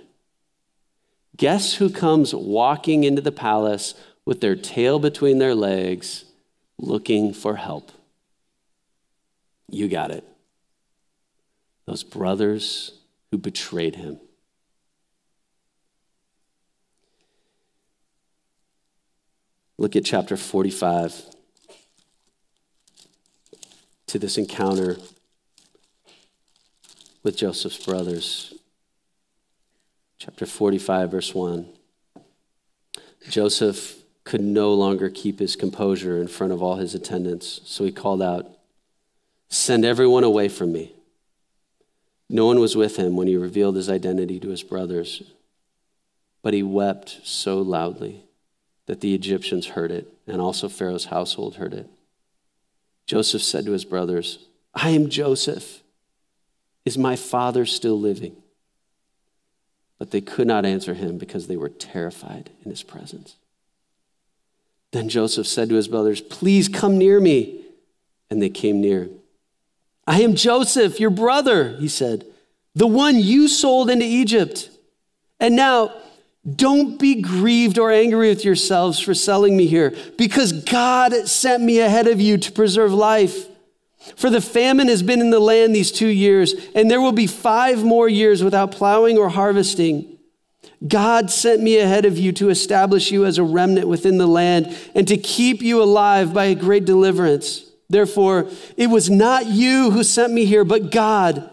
Guess 1.38 1.76
who 1.76 1.90
comes 1.90 2.36
walking 2.36 3.04
into 3.04 3.22
the 3.22 3.32
palace 3.32 3.94
with 4.26 4.42
their 4.42 4.56
tail 4.56 5.00
between 5.00 5.40
their 5.40 5.56
legs 5.56 6.26
looking 6.78 7.34
for 7.34 7.56
help? 7.56 7.92
You 9.70 9.88
got 9.88 10.12
it. 10.12 10.24
Those 11.86 12.04
brothers 12.04 12.92
who 13.32 13.38
betrayed 13.38 13.96
him. 13.96 14.20
Look 19.78 19.96
at 19.96 20.04
chapter 20.04 20.36
45 20.36 21.39
to 24.10 24.18
this 24.18 24.40
encounter 24.40 24.98
with 27.22 27.38
Joseph's 27.38 27.86
brothers 27.86 28.56
chapter 30.18 30.48
45, 30.48 31.12
verse 31.12 31.36
1. 31.36 31.68
Joseph 33.30 33.98
could 34.24 34.42
no 34.42 34.74
longer 34.74 35.10
keep 35.10 35.40
his 35.40 35.56
composure 35.56 36.20
in 36.20 36.28
front 36.28 36.52
of 36.52 36.62
all 36.62 36.78
his 36.78 36.96
attendants, 36.96 37.62
so 37.66 37.86
he 37.86 37.92
called 37.92 38.22
out, 38.22 38.48
Send 39.48 39.86
everyone 39.86 40.24
away 40.24 40.50
from 40.50 40.74
me. 40.74 40.92
No 42.30 42.46
one 42.46 42.60
was 42.60 42.76
with 42.76 42.98
him 42.98 43.16
when 43.16 43.28
he 43.28 43.38
revealed 43.38 43.76
his 43.76 43.90
identity 43.90 44.40
to 44.40 44.50
his 44.50 44.64
brothers, 44.64 45.22
but 46.42 46.54
he 46.56 46.64
wept 46.64 47.20
so 47.24 47.60
loudly 47.60 48.24
that 48.88 49.02
the 49.02 49.14
Egyptians 49.14 49.68
heard 49.68 49.92
it, 49.92 50.12
and 50.26 50.42
also 50.42 50.68
Pharaoh's 50.68 51.06
household 51.06 51.58
heard 51.58 51.74
it. 51.74 51.90
Joseph 53.10 53.42
said 53.42 53.66
to 53.66 53.72
his 53.72 53.86
brothers, 53.86 54.38
I 54.76 54.92
am 54.92 55.10
Joseph. 55.10 55.82
Is 56.86 56.96
my 56.96 57.16
father 57.16 57.66
still 57.66 58.00
living? 58.00 58.36
But 59.98 60.12
they 60.12 60.22
could 60.22 60.46
not 60.46 60.64
answer 60.64 60.94
him 60.94 61.18
because 61.18 61.48
they 61.48 61.58
were 61.58 61.70
terrified 61.70 62.52
in 62.64 62.70
his 62.70 62.84
presence. 62.84 63.36
Then 64.92 65.10
Joseph 65.10 65.48
said 65.48 65.70
to 65.70 65.76
his 65.76 65.88
brothers, 65.88 66.22
Please 66.22 66.68
come 66.70 67.00
near 67.00 67.20
me. 67.20 67.66
And 68.30 68.44
they 68.44 68.50
came 68.50 68.80
near. 68.80 69.10
I 70.06 70.22
am 70.22 70.36
Joseph, 70.36 71.00
your 71.00 71.10
brother, 71.10 71.78
he 71.78 71.88
said, 71.88 72.28
the 72.76 72.86
one 72.86 73.18
you 73.18 73.48
sold 73.48 73.90
into 73.90 74.06
Egypt. 74.06 74.70
And 75.40 75.56
now, 75.56 75.96
don't 76.56 77.00
be 77.00 77.22
grieved 77.22 77.78
or 77.78 77.92
angry 77.92 78.30
with 78.30 78.46
yourselves 78.46 79.00
for 79.00 79.14
selling 79.14 79.58
me 79.58 79.68
here, 79.68 79.96
because 80.18 80.52
God 80.52 81.28
sent 81.28 81.64
me 81.64 81.80
ahead 81.80 82.08
of 82.08 82.22
you 82.22 82.38
to 82.38 82.52
preserve 82.52 82.94
life. 82.94 83.48
For 84.16 84.30
the 84.30 84.42
famine 84.42 84.88
has 84.88 85.04
been 85.04 85.20
in 85.20 85.30
the 85.30 85.40
land 85.40 85.76
these 85.76 85.92
two 85.92 86.08
years, 86.08 86.54
and 86.74 86.90
there 86.90 87.02
will 87.02 87.12
be 87.12 87.28
five 87.28 87.84
more 87.84 88.08
years 88.08 88.44
without 88.44 88.72
plowing 88.72 89.18
or 89.18 89.30
harvesting. 89.30 90.18
God 90.88 91.30
sent 91.30 91.62
me 91.62 91.78
ahead 91.78 92.06
of 92.06 92.18
you 92.18 92.32
to 92.34 92.50
establish 92.50 93.12
you 93.12 93.26
as 93.26 93.38
a 93.38 93.44
remnant 93.44 93.88
within 93.88 94.18
the 94.18 94.28
land 94.28 94.76
and 94.96 95.08
to 95.10 95.18
keep 95.18 95.62
you 95.62 95.84
alive 95.84 96.34
by 96.34 96.46
a 96.46 96.56
great 96.56 96.86
deliverance. 96.86 97.66
Therefore, 97.90 98.48
it 98.78 98.88
was 98.88 99.10
not 99.10 99.48
you 99.48 99.92
who 99.92 100.04
sent 100.04 100.32
me 100.32 100.46
here, 100.46 100.64
but 100.64 100.92
God. 100.92 101.50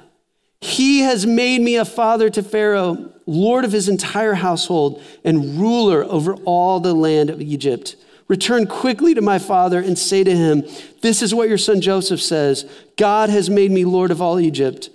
He 0.60 1.00
has 1.00 1.26
made 1.26 1.60
me 1.60 1.76
a 1.76 1.84
father 1.84 2.30
to 2.30 2.42
Pharaoh, 2.42 3.12
lord 3.26 3.64
of 3.64 3.72
his 3.72 3.88
entire 3.88 4.34
household, 4.34 5.02
and 5.24 5.58
ruler 5.58 6.04
over 6.04 6.34
all 6.44 6.80
the 6.80 6.94
land 6.94 7.28
of 7.28 7.40
Egypt. 7.40 7.96
Return 8.28 8.66
quickly 8.66 9.14
to 9.14 9.20
my 9.20 9.38
father 9.38 9.80
and 9.80 9.98
say 9.98 10.24
to 10.24 10.36
him, 10.36 10.64
This 11.02 11.22
is 11.22 11.34
what 11.34 11.48
your 11.48 11.58
son 11.58 11.80
Joseph 11.80 12.20
says 12.20 12.68
God 12.96 13.28
has 13.28 13.50
made 13.50 13.70
me 13.70 13.84
Lord 13.84 14.10
of 14.10 14.22
all 14.22 14.40
Egypt. 14.40 14.90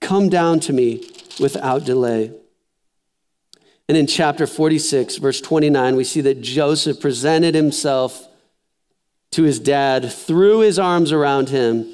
Come 0.00 0.28
down 0.28 0.60
to 0.60 0.72
me 0.72 1.04
without 1.40 1.84
delay. 1.84 2.32
And 3.88 3.96
in 3.96 4.06
chapter 4.06 4.46
46, 4.46 5.16
verse 5.16 5.40
29, 5.40 5.96
we 5.96 6.04
see 6.04 6.20
that 6.20 6.40
Joseph 6.40 7.00
presented 7.00 7.54
himself 7.54 8.28
to 9.32 9.42
his 9.42 9.58
dad, 9.58 10.10
threw 10.12 10.60
his 10.60 10.78
arms 10.78 11.10
around 11.10 11.48
him, 11.48 11.86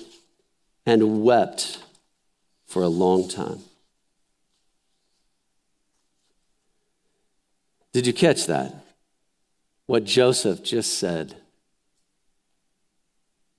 and 0.87 1.23
wept 1.23 1.79
for 2.67 2.83
a 2.83 2.89
long 2.89 3.29
time. 3.29 3.61
Did 7.95 8.07
you 8.07 8.13
catch 8.13 8.47
that? 8.47 8.85
what 9.87 10.05
Joseph 10.05 10.63
just 10.63 10.99
said 10.99 11.37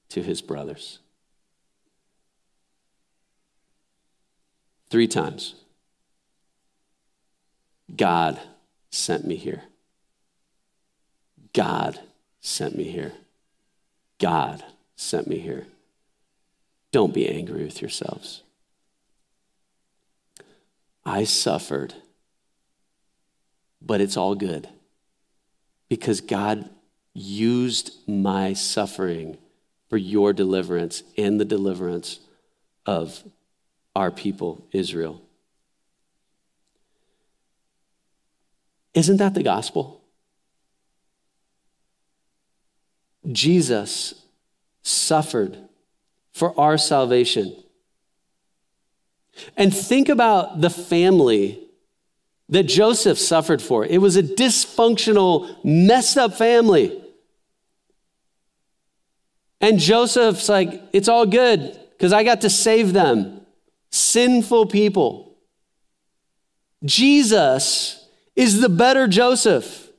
to 0.10 0.22
his 0.22 0.42
brothers. 0.42 1.00
Three 4.90 5.08
times. 5.08 5.56
God 7.96 8.40
sent 8.90 9.26
me 9.26 9.36
here. 9.36 9.64
God 11.54 12.00
sent 12.42 12.76
me 12.76 12.86
here. 12.86 13.14
God 14.20 14.64
sent 14.96 15.28
me 15.28 15.40
here. 15.40 15.68
Don't 16.92 17.14
be 17.14 17.30
angry 17.30 17.64
with 17.64 17.82
yourselves. 17.82 18.42
I 21.06 21.24
suffered, 21.24 21.94
but 23.86 24.02
it's 24.02 24.18
all 24.18 24.36
good 24.36 24.68
because 25.88 26.20
God 26.20 26.70
used 27.14 27.92
my 28.08 28.54
suffering 28.54 29.38
for 29.90 29.98
your 29.98 30.34
deliverance 30.34 31.04
and 31.18 31.40
the 31.40 31.46
deliverance 31.46 32.20
of 32.86 33.24
our 33.96 34.12
people, 34.12 34.68
Israel. 34.72 35.22
Isn't 38.94 39.18
that 39.18 39.34
the 39.34 39.44
gospel? 39.44 40.02
Jesus 43.32 44.14
suffered 44.82 45.58
for 46.32 46.58
our 46.60 46.78
salvation. 46.78 47.56
And 49.58 49.76
think 49.76 50.10
about 50.10 50.62
the 50.62 50.70
family 50.70 51.65
that 52.50 52.64
Joseph 52.64 53.18
suffered 53.18 53.62
for. 53.62 53.86
It 53.86 54.00
was 54.00 54.16
a 54.16 54.24
dysfunctional, 54.24 55.64
messed 55.64 56.18
up 56.18 56.36
family. 56.36 57.02
And 59.62 59.80
Joseph's 59.80 60.48
like, 60.48 60.82
it's 60.94 61.08
all 61.08 61.26
good 61.26 61.80
because 61.92 62.14
I 62.14 62.24
got 62.24 62.42
to 62.42 62.50
save 62.50 62.94
them. 62.94 63.42
Sinful 63.92 64.68
people. 64.68 65.38
Jesus 66.84 68.08
is 68.36 68.62
the 68.62 68.70
better 68.70 69.08
Joseph. 69.08 69.90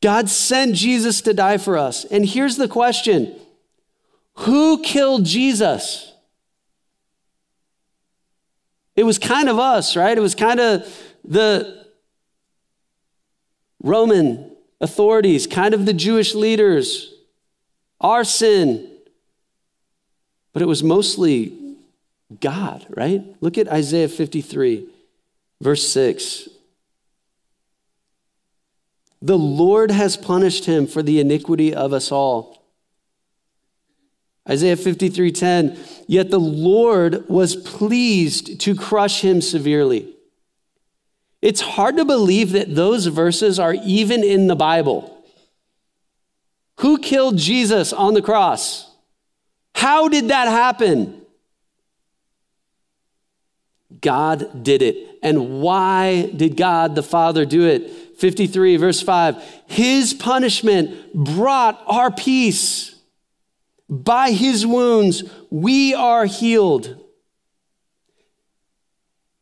God 0.00 0.28
sent 0.28 0.76
Jesus 0.76 1.20
to 1.22 1.34
die 1.34 1.58
for 1.58 1.76
us. 1.76 2.04
And 2.04 2.24
here's 2.24 2.56
the 2.56 2.68
question 2.68 3.34
Who 4.34 4.82
killed 4.82 5.24
Jesus? 5.24 6.12
It 8.98 9.06
was 9.06 9.16
kind 9.16 9.48
of 9.48 9.60
us, 9.60 9.94
right? 9.94 10.18
It 10.18 10.20
was 10.20 10.34
kind 10.34 10.58
of 10.58 10.92
the 11.24 11.86
Roman 13.80 14.50
authorities, 14.80 15.46
kind 15.46 15.72
of 15.72 15.86
the 15.86 15.92
Jewish 15.92 16.34
leaders, 16.34 17.14
our 18.00 18.24
sin. 18.24 18.90
But 20.52 20.62
it 20.62 20.64
was 20.64 20.82
mostly 20.82 21.76
God, 22.40 22.86
right? 22.90 23.22
Look 23.40 23.56
at 23.56 23.68
Isaiah 23.68 24.08
53, 24.08 24.88
verse 25.60 25.88
6. 25.90 26.48
The 29.22 29.38
Lord 29.38 29.92
has 29.92 30.16
punished 30.16 30.64
him 30.64 30.88
for 30.88 31.04
the 31.04 31.20
iniquity 31.20 31.72
of 31.72 31.92
us 31.92 32.10
all. 32.10 32.57
Isaiah 34.48 34.76
53:10 34.76 35.78
Yet 36.06 36.30
the 36.30 36.40
Lord 36.40 37.28
was 37.28 37.54
pleased 37.54 38.60
to 38.60 38.74
crush 38.74 39.20
him 39.20 39.42
severely. 39.42 40.14
It's 41.42 41.60
hard 41.60 41.98
to 41.98 42.04
believe 42.04 42.52
that 42.52 42.74
those 42.74 43.06
verses 43.06 43.58
are 43.58 43.74
even 43.74 44.24
in 44.24 44.46
the 44.46 44.56
Bible. 44.56 45.14
Who 46.78 46.98
killed 46.98 47.36
Jesus 47.36 47.92
on 47.92 48.14
the 48.14 48.22
cross? 48.22 48.90
How 49.74 50.08
did 50.08 50.28
that 50.28 50.48
happen? 50.48 51.22
God 54.00 54.64
did 54.64 54.82
it. 54.82 55.18
And 55.22 55.60
why 55.60 56.30
did 56.34 56.56
God 56.56 56.94
the 56.94 57.02
Father 57.02 57.44
do 57.44 57.66
it? 57.66 58.18
53, 58.18 58.76
verse 58.76 59.00
5. 59.00 59.62
His 59.66 60.14
punishment 60.14 61.14
brought 61.14 61.82
our 61.86 62.10
peace. 62.10 62.94
By 63.88 64.32
his 64.32 64.66
wounds, 64.66 65.24
we 65.50 65.94
are 65.94 66.26
healed. 66.26 66.96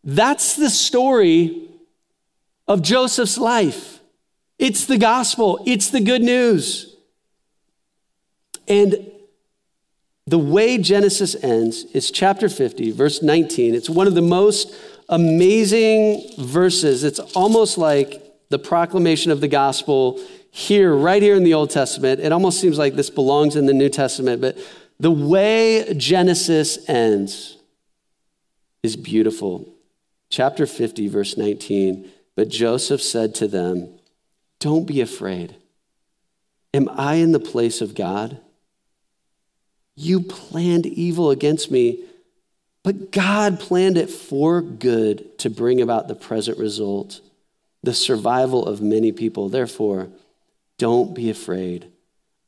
That's 0.05 0.55
the 0.55 0.71
story 0.71 1.69
of 2.69 2.83
Joseph's 2.83 3.39
life. 3.39 4.01
It's 4.59 4.87
the 4.87 4.99
gospel, 4.99 5.63
it's 5.67 5.91
the 5.91 6.01
good 6.01 6.23
news. 6.23 6.97
And 8.69 9.11
the 10.27 10.39
way 10.39 10.79
Genesis 10.79 11.37
ends 11.43 11.85
is 11.93 12.11
chapter 12.11 12.49
50, 12.49 12.91
verse 12.93 13.23
19. 13.23 13.75
It's 13.75 13.91
one 13.91 14.07
of 14.07 14.15
the 14.15 14.23
most 14.23 14.75
amazing 15.09 16.33
verses. 16.39 17.05
It's 17.05 17.21
almost 17.21 17.79
like 17.79 18.23
the 18.49 18.59
proclamation 18.59 19.31
of 19.31 19.41
the 19.41 19.49
gospel 19.49 20.21
here, 20.57 20.95
right 20.95 21.23
here 21.23 21.37
in 21.37 21.45
the 21.45 21.53
Old 21.53 21.69
Testament. 21.69 22.19
It 22.19 22.33
almost 22.33 22.59
seems 22.59 22.79
like 22.79 22.95
this 22.95 23.11
belongs 23.11 23.57
in 23.57 23.67
the 23.67 23.75
New 23.75 23.91
Testament, 23.91 24.41
but 24.41 24.57
the 24.99 25.11
way 25.11 25.93
Genesis 25.95 26.89
ends 26.89 27.59
is 28.83 28.97
beautiful. 28.97 29.69
Chapter 30.31 30.65
50, 30.67 31.09
verse 31.09 31.37
19. 31.37 32.11
But 32.37 32.49
Joseph 32.49 33.03
said 33.03 33.35
to 33.35 33.47
them, 33.47 33.99
Don't 34.59 34.87
be 34.87 35.03
afraid. 35.03 35.57
Am 36.73 36.89
I 36.89 37.17
in 37.17 37.33
the 37.33 37.39
place 37.39 37.83
of 37.83 37.95
God? 37.95 38.41
You 39.95 40.23
planned 40.23 40.87
evil 40.87 41.31
against 41.31 41.71
me, 41.71 42.03
but 42.83 43.13
God 43.13 43.61
planned 43.61 43.99
it 43.99 44.09
for 44.09 44.63
good 44.63 45.39
to 45.39 45.51
bring 45.51 45.83
about 45.83 46.09
the 46.09 46.15
present 46.15 46.59
result, 46.59 47.21
the 47.83 47.93
survival 47.93 48.65
of 48.65 48.81
many 48.81 49.13
people. 49.13 49.51
Therefore, 49.51 50.09
don't 50.79 51.15
be 51.15 51.31
afraid. 51.31 51.91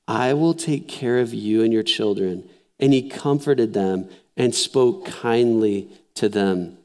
I 0.06 0.34
will 0.34 0.54
take 0.54 0.88
care 0.88 1.18
of 1.18 1.34
you 1.34 1.62
and 1.62 1.72
your 1.72 1.82
children. 1.82 2.48
And 2.80 2.92
he 2.92 3.08
comforted 3.08 3.74
them 3.74 4.08
and 4.36 4.54
spoke 4.54 5.04
kindly 5.06 5.88
to 6.14 6.28
them. 6.28 6.78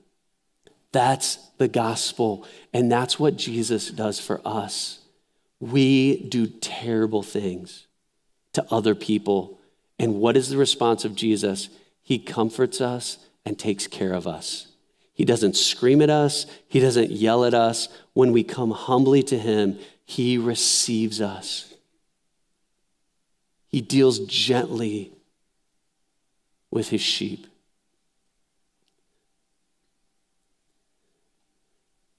That's 0.91 1.37
the 1.57 1.67
gospel. 1.67 2.45
And 2.73 2.91
that's 2.91 3.19
what 3.19 3.37
Jesus 3.37 3.89
does 3.89 4.19
for 4.19 4.41
us. 4.45 4.99
We 5.59 6.17
do 6.23 6.47
terrible 6.47 7.23
things 7.23 7.87
to 8.53 8.65
other 8.69 8.95
people 8.95 9.59
and 9.99 10.19
what 10.19 10.35
is 10.35 10.49
the 10.49 10.57
response 10.57 11.05
of 11.05 11.15
Jesus? 11.15 11.69
He 12.01 12.19
comforts 12.19 12.81
us 12.81 13.19
and 13.45 13.57
takes 13.57 13.87
care 13.87 14.11
of 14.11 14.27
us. 14.27 14.67
He 15.13 15.25
doesn't 15.25 15.55
scream 15.55 16.01
at 16.01 16.09
us, 16.09 16.45
He 16.67 16.79
doesn't 16.79 17.11
yell 17.11 17.45
at 17.45 17.53
us. 17.53 17.87
When 18.13 18.31
we 18.31 18.43
come 18.43 18.71
humbly 18.71 19.23
to 19.23 19.37
Him, 19.37 19.79
He 20.05 20.37
receives 20.37 21.21
us. 21.21 21.73
He 23.67 23.81
deals 23.81 24.19
gently 24.19 25.11
with 26.71 26.89
His 26.89 27.01
sheep. 27.01 27.47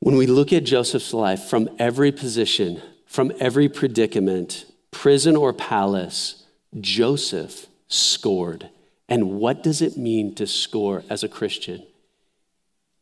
When 0.01 0.17
we 0.17 0.27
look 0.27 0.53
at 0.53 0.65
Joseph's 0.65 1.15
life 1.15 1.45
from 1.45 1.69
every 1.79 2.13
position, 2.13 2.83
from 3.07 3.33
every 3.41 3.69
predicament, 3.69 4.67
prison 4.91 5.35
or 5.35 5.53
palace, 5.53 6.45
Joseph 6.79 7.67
scored. 7.89 8.69
And 9.09 9.33
what 9.33 9.63
does 9.63 9.81
it 9.81 9.97
mean 9.97 10.35
to 10.35 10.47
score 10.47 11.05
as 11.09 11.23
a 11.23 11.29
Christian? 11.29 11.85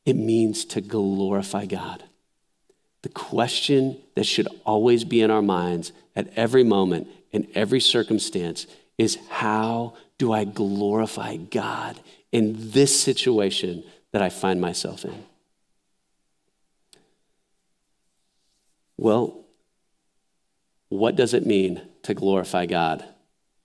It 0.04 0.16
means 0.16 0.64
to 0.66 0.80
glorify 0.80 1.66
God. 1.66 2.02
The 3.02 3.08
question 3.08 3.98
that 4.14 4.24
should 4.24 4.48
always 4.64 5.04
be 5.04 5.20
in 5.20 5.30
our 5.30 5.42
minds 5.42 5.92
at 6.14 6.32
every 6.36 6.64
moment, 6.64 7.08
in 7.32 7.48
every 7.54 7.80
circumstance, 7.80 8.66
is 8.98 9.18
how 9.28 9.94
do 10.18 10.32
I 10.32 10.44
glorify 10.44 11.36
God 11.36 11.98
in 12.30 12.54
this 12.58 13.00
situation 13.00 13.84
that 14.12 14.22
I 14.22 14.28
find 14.28 14.60
myself 14.60 15.04
in? 15.04 15.24
Well, 18.96 19.44
what 20.90 21.16
does 21.16 21.34
it 21.34 21.46
mean 21.46 21.80
to 22.02 22.14
glorify 22.14 22.66
God? 22.66 23.04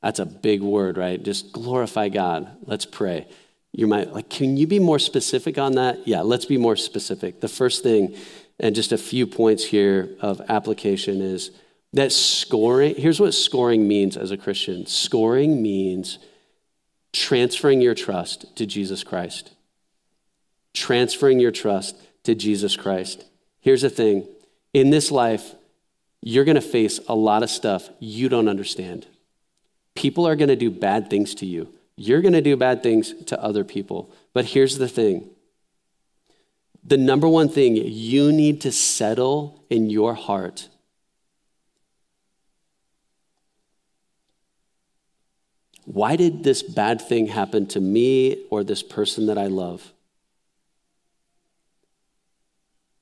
That's 0.02 0.20
a 0.20 0.26
big 0.26 0.62
word, 0.62 0.98
right? 0.98 1.22
Just 1.22 1.52
glorify 1.52 2.10
God. 2.10 2.50
Let's 2.66 2.86
pray. 2.86 3.28
You 3.78 3.86
might 3.86 4.12
like, 4.12 4.28
can 4.28 4.58
you 4.58 4.66
be 4.66 4.80
more 4.80 4.98
specific 4.98 5.60
on 5.60 5.74
that? 5.74 6.08
Yeah, 6.08 6.22
let's 6.22 6.46
be 6.46 6.58
more 6.58 6.76
specific. 6.76 7.42
The 7.42 7.48
first 7.48 7.84
thing, 7.84 8.16
and 8.60 8.74
just 8.74 8.92
a 8.92 8.98
few 8.98 9.28
points 9.28 9.64
here 9.64 10.16
of 10.20 10.42
application 10.50 11.22
is 11.22 11.52
that 11.94 12.12
scoring, 12.12 12.96
here's 12.96 13.20
what 13.20 13.36
scoring 13.36 13.88
means 13.88 14.18
as 14.18 14.32
a 14.32 14.38
Christian 14.38 14.88
scoring 14.88 15.62
means 15.62 16.18
transferring 17.14 17.80
your 17.80 17.94
trust 17.94 18.56
to 18.56 18.66
Jesus 18.66 19.04
Christ. 19.04 19.52
Transferring 20.74 21.40
your 21.40 21.52
trust 21.52 22.02
to 22.24 22.34
Jesus 22.34 22.76
Christ. 22.76 23.26
Here's 23.60 23.84
the 23.84 23.92
thing 23.92 24.28
in 24.74 24.90
this 24.90 25.12
life, 25.12 25.54
you're 26.24 26.46
going 26.46 26.56
to 26.56 26.62
face 26.62 27.00
a 27.08 27.14
lot 27.14 27.44
of 27.44 27.50
stuff 27.52 27.92
you 28.00 28.28
don't 28.28 28.48
understand. 28.48 29.06
People 29.94 30.28
are 30.28 30.36
going 30.36 30.50
to 30.50 30.56
do 30.56 30.72
bad 30.72 31.12
things 31.12 31.36
to 31.36 31.46
you. 31.46 31.77
You're 31.98 32.22
going 32.22 32.34
to 32.34 32.42
do 32.42 32.56
bad 32.56 32.82
things 32.82 33.14
to 33.26 33.44
other 33.44 33.66
people. 33.66 34.12
But 34.34 34.46
here's 34.46 34.78
the 34.78 34.88
thing 34.88 35.30
the 36.84 36.98
number 36.98 37.28
one 37.28 37.50
thing 37.50 37.76
you 37.76 38.32
need 38.32 38.62
to 38.62 38.72
settle 38.72 39.66
in 39.70 39.90
your 39.90 40.14
heart 40.14 40.70
why 45.88 46.18
did 46.18 46.44
this 46.44 46.62
bad 46.62 47.02
thing 47.02 47.28
happen 47.28 47.66
to 47.66 47.80
me 47.80 48.46
or 48.50 48.62
this 48.64 48.84
person 48.84 49.28
that 49.28 49.38
I 49.38 49.48
love? 49.48 49.94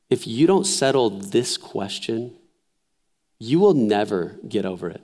If 0.07 0.27
you 0.27 0.45
don't 0.45 0.65
settle 0.65 1.09
this 1.09 1.57
question, 1.57 2.35
you 3.39 3.59
will 3.59 3.73
never 3.73 4.35
get 4.47 4.67
over 4.67 4.87
it. 4.87 5.01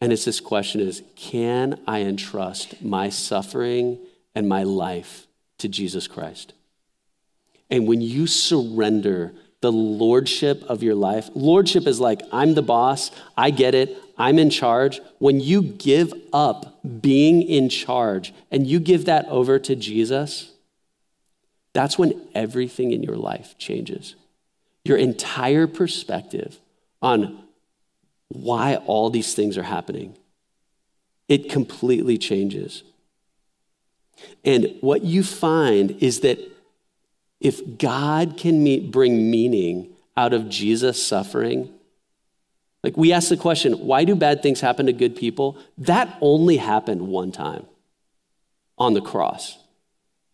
And 0.00 0.12
it's 0.12 0.24
this 0.24 0.40
question 0.40 0.80
is, 0.80 1.02
can 1.16 1.80
I 1.86 2.00
entrust 2.02 2.82
my 2.82 3.08
suffering 3.08 3.98
and 4.34 4.48
my 4.48 4.62
life 4.62 5.26
to 5.58 5.68
Jesus 5.68 6.06
Christ? 6.06 6.52
And 7.70 7.86
when 7.86 8.00
you 8.00 8.26
surrender 8.26 9.32
the 9.60 9.72
lordship 9.72 10.62
of 10.64 10.82
your 10.82 10.94
life, 10.94 11.30
lordship 11.34 11.86
is 11.86 12.00
like, 12.00 12.20
I'm 12.32 12.54
the 12.54 12.62
boss, 12.62 13.10
I 13.36 13.50
get 13.50 13.74
it, 13.74 13.96
I'm 14.18 14.38
in 14.38 14.50
charge. 14.50 15.00
When 15.18 15.40
you 15.40 15.62
give 15.62 16.12
up 16.32 16.80
being 17.00 17.42
in 17.42 17.68
charge 17.68 18.34
and 18.50 18.66
you 18.66 18.80
give 18.80 19.06
that 19.06 19.26
over 19.28 19.58
to 19.58 19.74
Jesus, 19.74 20.52
that's 21.72 21.98
when 21.98 22.20
everything 22.34 22.92
in 22.92 23.02
your 23.02 23.16
life 23.16 23.56
changes. 23.58 24.14
Your 24.84 24.98
entire 24.98 25.66
perspective 25.66 26.58
on 27.00 27.43
why 28.34 28.76
all 28.86 29.10
these 29.10 29.34
things 29.34 29.56
are 29.56 29.62
happening 29.62 30.16
it 31.28 31.50
completely 31.50 32.18
changes. 32.18 32.82
And 34.44 34.76
what 34.80 35.02
you 35.02 35.22
find 35.22 36.02
is 36.02 36.20
that 36.20 36.38
if 37.40 37.78
God 37.78 38.36
can 38.36 38.62
meet, 38.62 38.90
bring 38.90 39.30
meaning 39.30 39.94
out 40.16 40.32
of 40.32 40.48
Jesus' 40.48 41.04
suffering, 41.04 41.70
like 42.82 42.96
we 42.96 43.12
ask 43.12 43.28
the 43.28 43.36
question, 43.36 43.72
why 43.74 44.04
do 44.04 44.14
bad 44.14 44.42
things 44.42 44.60
happen 44.60 44.86
to 44.86 44.92
good 44.92 45.16
people? 45.16 45.58
That 45.78 46.16
only 46.20 46.58
happened 46.58 47.08
one 47.08 47.32
time 47.32 47.66
on 48.78 48.94
the 48.94 49.00
cross. 49.00 49.58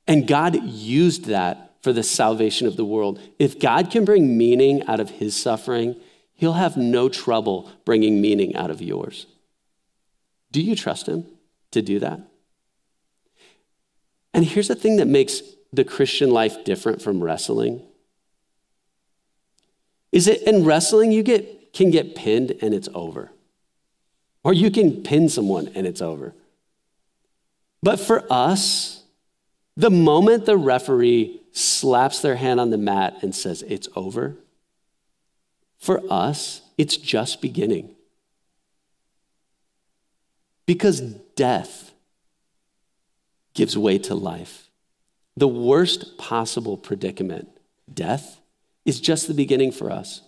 And 0.07 0.27
God 0.27 0.61
used 0.65 1.27
that 1.27 1.77
for 1.83 1.93
the 1.93 2.03
salvation 2.03 2.67
of 2.67 2.77
the 2.77 2.85
world. 2.85 3.21
If 3.39 3.59
God 3.59 3.91
can 3.91 4.05
bring 4.05 4.37
meaning 4.37 4.87
out 4.87 5.01
of 5.01 5.11
his 5.11 5.37
suffering, 5.37 5.97
he'll 6.41 6.55
have 6.55 6.77
no 6.77 7.09
trouble 7.09 7.71
bringing 7.85 8.21
meaning 8.21 8.57
out 8.57 8.71
of 8.71 8.83
yours. 8.83 9.27
Do 10.51 10.61
you 10.61 10.75
trust 10.75 11.07
him 11.07 11.27
to 11.71 11.81
do 11.81 12.01
that? 12.01 12.21
And 14.35 14.45
here's 14.45 14.69
the 14.69 14.75
thing 14.75 14.97
that 14.97 15.07
makes 15.07 15.43
the 15.73 15.85
Christian 15.85 16.31
life 16.31 16.65
different 16.65 17.01
from 17.01 17.23
wrestling. 17.23 17.83
Is 20.13 20.27
it 20.27 20.43
in 20.43 20.65
wrestling 20.65 21.13
you 21.13 21.23
get 21.23 21.61
can 21.73 21.91
get 21.91 22.15
pinned 22.15 22.53
and 22.61 22.75
it's 22.75 22.89
over. 22.95 23.31
Or 24.43 24.53
you 24.53 24.71
can 24.71 25.03
pin 25.03 25.29
someone 25.29 25.71
and 25.75 25.87
it's 25.87 26.03
over. 26.03 26.35
But 27.83 28.01
for 28.01 28.25
us, 28.31 29.03
the 29.77 29.91
moment 29.91 30.47
the 30.47 30.57
referee 30.57 31.41
slaps 31.53 32.21
their 32.21 32.37
hand 32.37 32.61
on 32.61 32.71
the 32.71 32.79
mat 32.79 33.19
and 33.23 33.35
says 33.35 33.63
it's 33.63 33.89
over, 33.97 34.37
for 35.81 36.01
us, 36.11 36.61
it's 36.79 36.97
just 36.97 37.41
beginning. 37.41 37.95
Because 40.67 41.01
death 41.01 41.91
gives 43.55 43.77
way 43.77 43.99
to 43.99 44.15
life. 44.15 44.69
The 45.37 45.49
worst 45.49 46.19
possible 46.19 46.77
predicament, 46.77 47.49
death, 47.93 48.41
is 48.85 49.01
just 49.01 49.27
the 49.27 49.35
beginning 49.35 49.73
for 49.73 49.91
us. 49.91 50.21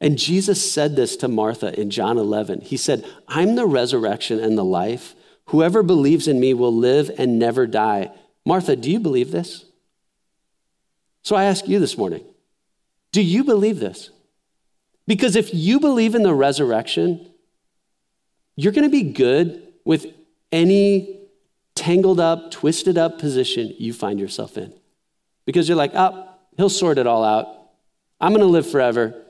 And 0.00 0.18
Jesus 0.18 0.70
said 0.70 0.96
this 0.96 1.16
to 1.16 1.28
Martha 1.28 1.78
in 1.78 1.90
John 1.90 2.18
11. 2.18 2.60
He 2.60 2.76
said, 2.76 3.04
I'm 3.26 3.54
the 3.54 3.66
resurrection 3.66 4.38
and 4.38 4.56
the 4.56 4.64
life. 4.64 5.14
Whoever 5.46 5.82
believes 5.82 6.28
in 6.28 6.38
me 6.38 6.54
will 6.54 6.74
live 6.74 7.10
and 7.18 7.38
never 7.38 7.66
die. 7.66 8.10
Martha, 8.44 8.76
do 8.76 8.90
you 8.90 9.00
believe 9.00 9.30
this? 9.30 9.64
So 11.22 11.36
I 11.36 11.44
ask 11.44 11.66
you 11.66 11.78
this 11.78 11.98
morning 11.98 12.24
do 13.12 13.22
you 13.22 13.44
believe 13.44 13.80
this? 13.80 14.10
Because 15.10 15.34
if 15.34 15.52
you 15.52 15.80
believe 15.80 16.14
in 16.14 16.22
the 16.22 16.32
resurrection, 16.32 17.28
you're 18.54 18.72
going 18.72 18.84
to 18.84 18.88
be 18.88 19.02
good 19.02 19.60
with 19.84 20.06
any 20.52 21.26
tangled 21.74 22.20
up, 22.20 22.52
twisted 22.52 22.96
up 22.96 23.18
position 23.18 23.74
you 23.76 23.92
find 23.92 24.20
yourself 24.20 24.56
in. 24.56 24.72
Because 25.46 25.68
you're 25.68 25.76
like, 25.76 25.90
oh, 25.96 26.28
he'll 26.56 26.68
sort 26.68 26.96
it 26.96 27.08
all 27.08 27.24
out. 27.24 27.48
I'm 28.20 28.30
going 28.30 28.40
to 28.40 28.46
live 28.46 28.70
forever. 28.70 29.20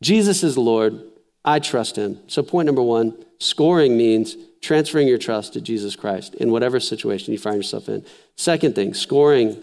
Jesus 0.00 0.42
is 0.42 0.56
Lord. 0.56 0.98
I 1.44 1.58
trust 1.58 1.96
him. 1.96 2.18
So, 2.26 2.42
point 2.42 2.64
number 2.64 2.80
one 2.80 3.22
scoring 3.38 3.98
means 3.98 4.34
transferring 4.62 5.08
your 5.08 5.18
trust 5.18 5.52
to 5.52 5.60
Jesus 5.60 5.94
Christ 5.94 6.34
in 6.36 6.50
whatever 6.50 6.80
situation 6.80 7.34
you 7.34 7.38
find 7.38 7.56
yourself 7.56 7.86
in. 7.86 8.02
Second 8.34 8.74
thing, 8.74 8.94
scoring 8.94 9.62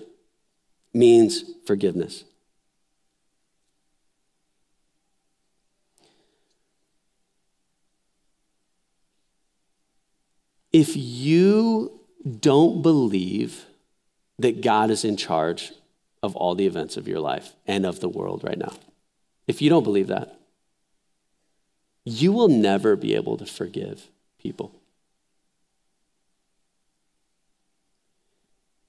means 0.93 1.43
forgiveness. 1.65 2.23
If 10.75 10.97
you 10.97 12.01
don't 12.41 12.81
believe 12.81 13.63
that 14.39 14.59
God 14.59 14.91
is 14.91 15.05
in 15.05 15.15
charge 15.15 15.71
of 16.21 16.35
all 16.35 16.53
the 16.53 16.65
events 16.65 16.97
of 16.97 17.07
your 17.07 17.21
life 17.21 17.53
and 17.65 17.85
of 17.85 18.01
the 18.01 18.09
world 18.09 18.43
right 18.43 18.57
now, 18.57 18.73
if 19.47 19.61
you 19.61 19.69
don't 19.69 19.85
believe 19.85 20.07
that, 20.07 20.37
you 22.03 22.33
will 22.33 22.49
never 22.49 22.97
be 22.97 23.15
able 23.15 23.37
to 23.37 23.45
forgive 23.45 24.09
people. 24.37 24.73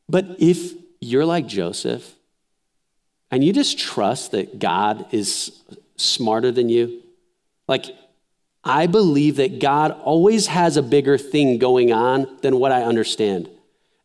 But 0.09 0.25
if 0.41 0.73
you're 1.01 1.25
like 1.25 1.47
Joseph 1.47 2.17
and 3.31 3.45
you 3.45 3.53
just 3.53 3.79
trust 3.79 4.33
that 4.33 4.59
God 4.59 5.07
is 5.15 5.63
smarter 5.95 6.51
than 6.51 6.69
you, 6.69 7.01
like 7.69 7.85
I 8.67 8.89
believe 8.89 9.37
that 9.37 9.61
God 9.61 9.93
always 9.93 10.49
has 10.49 10.77
a 10.77 10.83
bigger 10.83 11.17
thing 11.17 11.59
going 11.59 11.93
on 11.93 12.27
than 12.43 12.59
what 12.59 12.73
I 12.73 12.83
understand. 12.83 13.49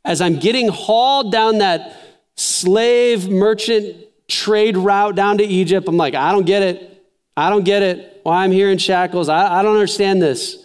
As 0.06 0.21
I'm 0.21 0.38
getting 0.38 0.67
hauled 0.67 1.32
down 1.32 1.58
that 1.58 1.97
slave 2.36 3.28
merchant 3.28 3.97
trade 4.28 4.78
route 4.78 5.15
down 5.15 5.39
to 5.39 5.43
Egypt, 5.43 5.88
I'm 5.88 5.97
like, 5.97 6.13
I 6.13 6.32
don't 6.32 6.45
get 6.45 6.62
it. 6.62 7.04
I 7.36 7.50
don't 7.50 7.63
get 7.63 7.82
it. 7.82 8.19
Why 8.21 8.43
I'm 8.43 8.52
here 8.52 8.69
in 8.69 8.78
shackles. 8.78 9.30
I, 9.30 9.60
I 9.60 9.63
don't 9.63 9.74
understand 9.74 10.21
this. 10.21 10.63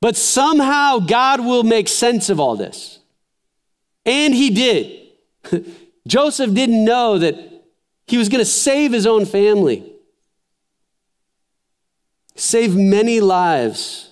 But 0.00 0.16
somehow 0.16 1.00
God 1.00 1.40
will 1.40 1.64
make 1.64 1.88
sense 1.88 2.30
of 2.30 2.38
all 2.38 2.54
this. 2.54 3.00
And 4.06 4.32
he 4.32 4.50
did. 4.50 5.74
Joseph 6.06 6.54
didn't 6.54 6.84
know 6.84 7.18
that 7.18 7.34
he 8.06 8.16
was 8.16 8.28
going 8.28 8.40
to 8.40 8.50
save 8.50 8.92
his 8.92 9.06
own 9.06 9.26
family, 9.26 9.89
save 12.40 12.76
many 12.76 13.20
lives. 13.20 14.10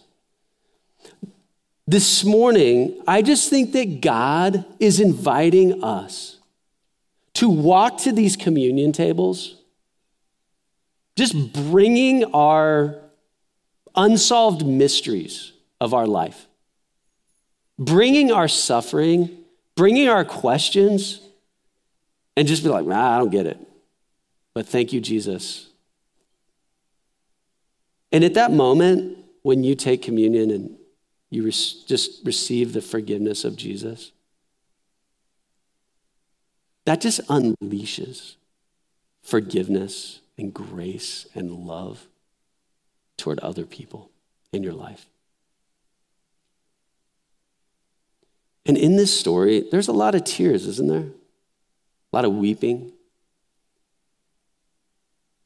This 1.87 2.25
morning, 2.25 3.03
I 3.07 3.23
just 3.23 3.49
think 3.49 3.73
that 3.73 4.01
God 4.01 4.65
is 4.79 5.01
inviting 5.01 5.83
us 5.83 6.37
to 7.35 7.49
walk 7.49 7.99
to 7.99 8.13
these 8.13 8.37
communion 8.37 8.93
tables, 8.93 9.57
just 11.17 11.53
bringing 11.53 12.25
our 12.35 12.97
unsolved 13.95 14.67
mysteries 14.67 15.53
of 15.81 15.95
our 15.95 16.07
life, 16.07 16.47
bringing 17.79 18.31
our 18.31 18.49
suffering 18.49 19.39
bringing 19.79 20.09
our 20.09 20.25
questions 20.25 21.21
and 22.37 22.49
just 22.49 22.65
be 22.65 22.69
like, 22.69 22.85
nah, 22.85 23.15
I 23.15 23.19
don't 23.19 23.31
get 23.31 23.47
it. 23.47 23.59
But 24.53 24.67
thank 24.67 24.93
you, 24.93 25.01
Jesus. 25.01 25.68
And 28.11 28.25
at 28.25 28.35
that 28.35 28.53
moment, 28.53 29.19
when 29.43 29.65
you 29.65 29.75
take 29.75 30.03
communion 30.03 30.51
and 30.51 30.77
you 31.31 31.45
re- 31.45 31.51
just 31.51 32.25
receive 32.25 32.73
the 32.73 32.81
forgiveness 32.81 33.45
of 33.45 33.57
Jesus, 33.57 34.13
that 36.85 37.01
just 37.01 37.21
unleashes 37.29 38.37
forgiveness 39.23 40.21
and 40.39 40.55
grace 40.55 41.27
and 41.35 41.51
love 41.51 42.07
toward 43.19 43.39
other 43.41 43.67
people 43.67 44.11
in 44.53 44.63
your 44.63 44.73
life. 44.73 45.07
And 48.65 48.77
in 48.77 48.97
this 48.97 49.19
story, 49.19 49.65
there's 49.71 49.89
a 49.89 49.93
lot 49.93 50.15
of 50.15 50.25
tears, 50.25 50.67
isn't 50.67 50.89
there? 50.89 51.09
A 52.13 52.17
lot 52.17 52.25
of 52.25 52.33
weeping. 52.33 52.93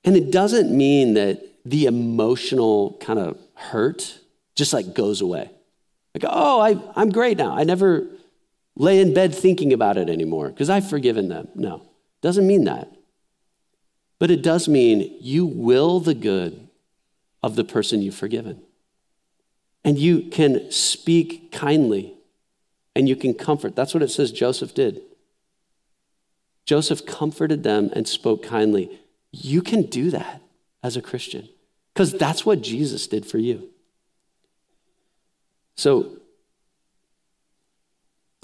And 0.05 0.16
it 0.16 0.31
doesn't 0.31 0.77
mean 0.77 1.14
that 1.14 1.40
the 1.64 1.87
emotional 1.87 2.96
kind 3.01 3.18
of 3.18 3.38
hurt 3.55 4.18
just 4.55 4.72
like 4.72 4.94
goes 4.94 5.20
away. 5.20 5.51
Like, 6.14 6.25
oh, 6.29 6.61
I, 6.61 6.77
I'm 6.94 7.11
great 7.11 7.38
now. 7.38 7.57
I 7.57 7.64
never 7.64 8.07
lay 8.77 9.01
in 9.01 9.14
bed 9.14 9.35
thinking 9.35 9.72
about 9.72 9.96
it 9.96 10.09
anymore 10.09 10.48
because 10.48 10.70
I've 10.70 10.88
forgiven 10.88 11.29
them. 11.29 11.48
No, 11.55 11.83
doesn't 12.20 12.46
mean 12.46 12.64
that. 12.64 12.88
But 14.18 14.31
it 14.31 14.42
does 14.42 14.68
mean 14.68 15.16
you 15.20 15.46
will 15.46 16.01
the 16.01 16.14
good 16.14 16.68
of 17.42 17.57
the 17.57 17.64
person 17.64 18.03
you've 18.03 18.14
forgiven. 18.14 18.62
And 19.85 19.98
you 19.98 20.22
can 20.31 20.70
speak 20.70 21.51
kindly 21.51 22.14
and 22.94 23.09
you 23.09 23.16
can 23.16 23.35
comfort. 23.35 23.75
That's 23.75 23.94
what 23.94 24.03
it 24.03 24.11
says 24.11 24.31
Joseph 24.31 24.75
did. 24.75 25.01
Joseph 26.66 27.05
comforted 27.05 27.64
them 27.64 27.91
and 27.95 28.07
spoke 28.07 28.45
kindly. 28.45 29.01
You 29.32 29.62
can 29.62 29.82
do 29.82 30.11
that 30.11 30.41
as 30.82 30.97
a 30.97 31.03
Christian 31.03 31.49
because 31.93 32.12
that's 32.12 32.45
what 32.47 32.62
Jesus 32.62 33.07
did 33.07 33.26
for 33.26 33.38
you. 33.38 33.68
So, 35.76 36.18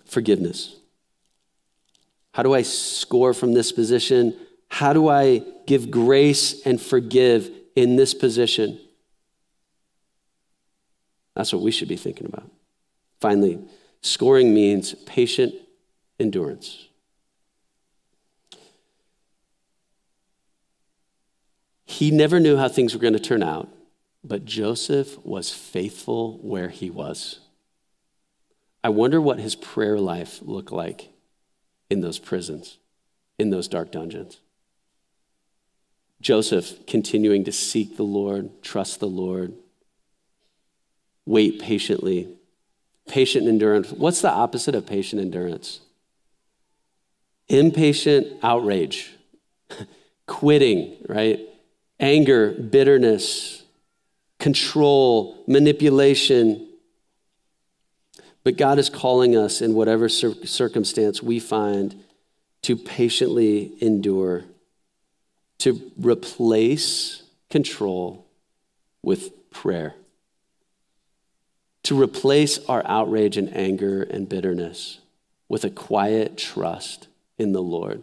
forgiveness. 0.06 0.76
How 2.32 2.42
do 2.42 2.54
I 2.54 2.62
score 2.62 3.34
from 3.34 3.52
this 3.52 3.72
position? 3.72 4.36
How 4.68 4.92
do 4.92 5.08
I 5.08 5.42
give 5.66 5.90
grace 5.90 6.64
and 6.66 6.80
forgive 6.80 7.50
in 7.74 7.96
this 7.96 8.14
position? 8.14 8.78
That's 11.34 11.52
what 11.52 11.62
we 11.62 11.70
should 11.70 11.88
be 11.88 11.96
thinking 11.96 12.26
about. 12.26 12.50
Finally, 13.20 13.58
Scoring 14.00 14.54
means 14.54 14.94
patient 15.06 15.54
endurance. 16.20 16.87
He 21.88 22.10
never 22.10 22.38
knew 22.38 22.58
how 22.58 22.68
things 22.68 22.92
were 22.92 23.00
going 23.00 23.14
to 23.14 23.18
turn 23.18 23.42
out, 23.42 23.66
but 24.22 24.44
Joseph 24.44 25.18
was 25.24 25.54
faithful 25.54 26.36
where 26.42 26.68
he 26.68 26.90
was. 26.90 27.40
I 28.84 28.90
wonder 28.90 29.22
what 29.22 29.40
his 29.40 29.54
prayer 29.54 29.98
life 29.98 30.40
looked 30.42 30.70
like 30.70 31.08
in 31.88 32.02
those 32.02 32.18
prisons, 32.18 32.76
in 33.38 33.48
those 33.48 33.68
dark 33.68 33.90
dungeons. 33.90 34.38
Joseph 36.20 36.86
continuing 36.86 37.42
to 37.44 37.52
seek 37.52 37.96
the 37.96 38.02
Lord, 38.02 38.62
trust 38.62 39.00
the 39.00 39.08
Lord, 39.08 39.54
wait 41.24 41.58
patiently. 41.58 42.28
Patient 43.08 43.48
endurance. 43.48 43.90
What's 43.92 44.20
the 44.20 44.30
opposite 44.30 44.74
of 44.74 44.84
patient 44.84 45.22
endurance? 45.22 45.80
Impatient 47.48 48.26
outrage, 48.42 49.14
quitting, 50.26 50.98
right? 51.08 51.47
Anger, 52.00 52.52
bitterness, 52.52 53.62
control, 54.38 55.42
manipulation. 55.46 56.68
But 58.44 58.56
God 58.56 58.78
is 58.78 58.88
calling 58.88 59.36
us 59.36 59.60
in 59.60 59.74
whatever 59.74 60.08
cir- 60.08 60.44
circumstance 60.44 61.22
we 61.22 61.40
find 61.40 62.02
to 62.62 62.76
patiently 62.76 63.72
endure, 63.80 64.44
to 65.58 65.90
replace 65.98 67.22
control 67.50 68.26
with 69.02 69.50
prayer, 69.50 69.94
to 71.84 72.00
replace 72.00 72.58
our 72.66 72.82
outrage 72.86 73.36
and 73.36 73.54
anger 73.56 74.02
and 74.02 74.28
bitterness 74.28 74.98
with 75.48 75.64
a 75.64 75.70
quiet 75.70 76.36
trust 76.36 77.08
in 77.38 77.52
the 77.52 77.62
Lord 77.62 78.02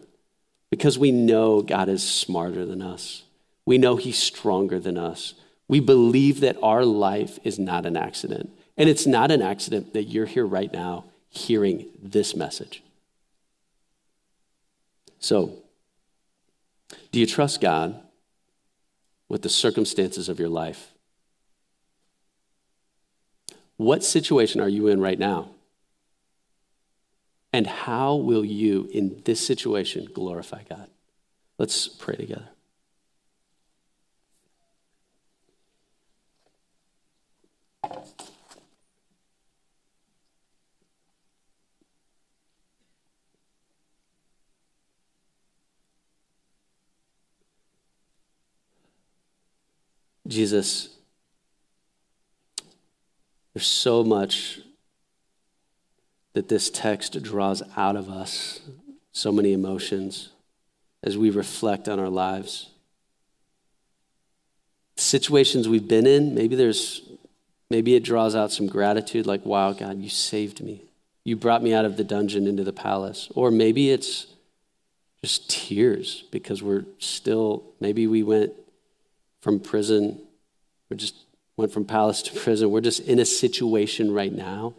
because 0.70 0.98
we 0.98 1.12
know 1.12 1.62
God 1.62 1.90
is 1.90 2.04
smarter 2.04 2.66
than 2.66 2.82
us. 2.82 3.25
We 3.66 3.78
know 3.78 3.96
He's 3.96 4.18
stronger 4.18 4.80
than 4.80 4.98
us. 4.98 5.34
We 5.68 5.80
believe 5.80 6.42
that 6.42 6.58
our 6.62 6.86
life 6.86 7.40
is 7.44 7.58
not 7.58 7.86
an 7.86 7.98
accident. 7.98 8.52
And 8.78 8.90
it's 8.90 9.08
not 9.08 9.32
an 9.32 9.42
accident 9.42 9.94
that 9.94 10.04
you're 10.04 10.26
here 10.26 10.46
right 10.46 10.72
now 10.72 11.06
hearing 11.30 11.88
this 12.02 12.36
message. 12.36 12.84
So, 15.20 15.54
do 17.12 17.20
you 17.20 17.26
trust 17.26 17.62
God 17.62 18.00
with 19.28 19.42
the 19.42 19.50
circumstances 19.50 20.30
of 20.30 20.40
your 20.40 20.50
life? 20.50 20.92
What 23.78 24.04
situation 24.04 24.62
are 24.62 24.70
you 24.70 24.88
in 24.88 25.02
right 25.02 25.20
now? 25.20 25.50
And 27.52 27.66
how 27.66 28.16
will 28.16 28.46
you, 28.46 28.90
in 28.94 29.22
this 29.26 29.46
situation, 29.46 30.08
glorify 30.14 30.64
God? 30.70 30.90
Let's 31.58 31.88
pray 31.88 32.16
together. 32.16 32.50
Jesus, 50.28 50.90
there's 53.54 53.68
so 53.68 54.04
much 54.04 54.60
that 56.34 56.50
this 56.50 56.70
text 56.70 57.22
draws 57.22 57.64
out 57.78 57.96
of 57.96 58.10
us, 58.10 58.60
so 59.12 59.32
many 59.32 59.54
emotions 59.54 60.30
as 61.04 61.18
we 61.18 61.30
reflect 61.30 61.88
on 61.88 62.00
our 62.00 62.10
lives. 62.10 62.72
Situations 64.98 65.70
we've 65.70 65.88
been 65.88 66.08
in, 66.08 66.36
maybe 66.36 66.56
there's 66.56 67.02
maybe 67.70 67.96
it 67.96 68.04
draws 68.04 68.36
out 68.36 68.52
some 68.52 68.68
gratitude 68.68 69.26
like 69.26 69.46
wow 69.46 69.72
God, 69.74 70.00
you 70.00 70.10
saved 70.10 70.62
me. 70.62 70.84
You 71.24 71.36
brought 71.36 71.64
me 71.64 71.74
out 71.74 71.86
of 71.86 71.98
the 71.98 72.04
dungeon 72.04 72.48
into 72.48 72.64
the 72.64 72.74
palace. 72.74 73.30
Or 73.34 73.52
maybe 73.52 73.92
it's 73.92 74.28
just 75.24 75.50
tears 75.50 76.24
because 76.32 76.62
we're 76.62 76.86
still 77.00 77.64
maybe 77.80 78.08
we 78.08 78.24
went 78.24 78.54
from 79.46 79.60
prison. 79.60 80.20
We 80.90 80.98
just 80.98 81.14
went 81.56 81.72
from 81.72 81.86
palace 81.86 82.24
to 82.24 82.34
prison. 82.34 82.72
We're 82.72 82.82
just 82.82 83.02
in 83.02 83.20
a 83.20 83.26
situation 83.26 84.12
right 84.12 84.34
now 84.34 84.74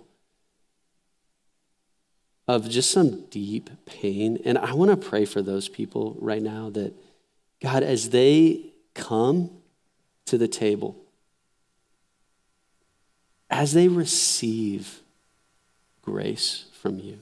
of 2.49 2.69
just 2.69 2.91
some 2.91 3.27
deep 3.27 3.71
pain. 3.87 4.43
And 4.45 4.59
I 4.59 4.75
want 4.75 4.91
to 4.91 4.97
pray 4.97 5.25
for 5.25 5.41
those 5.41 5.69
people 5.69 6.17
right 6.19 6.43
now 6.43 6.71
that, 6.71 6.93
God, 7.63 7.85
as 7.85 8.11
they 8.11 8.73
come 8.93 9.51
to 10.25 10.37
the 10.37 10.49
table, 10.49 10.97
as 13.49 13.73
they 13.73 13.87
receive 13.87 14.99
grace 16.03 16.65
from 16.73 16.99
you, 16.99 17.21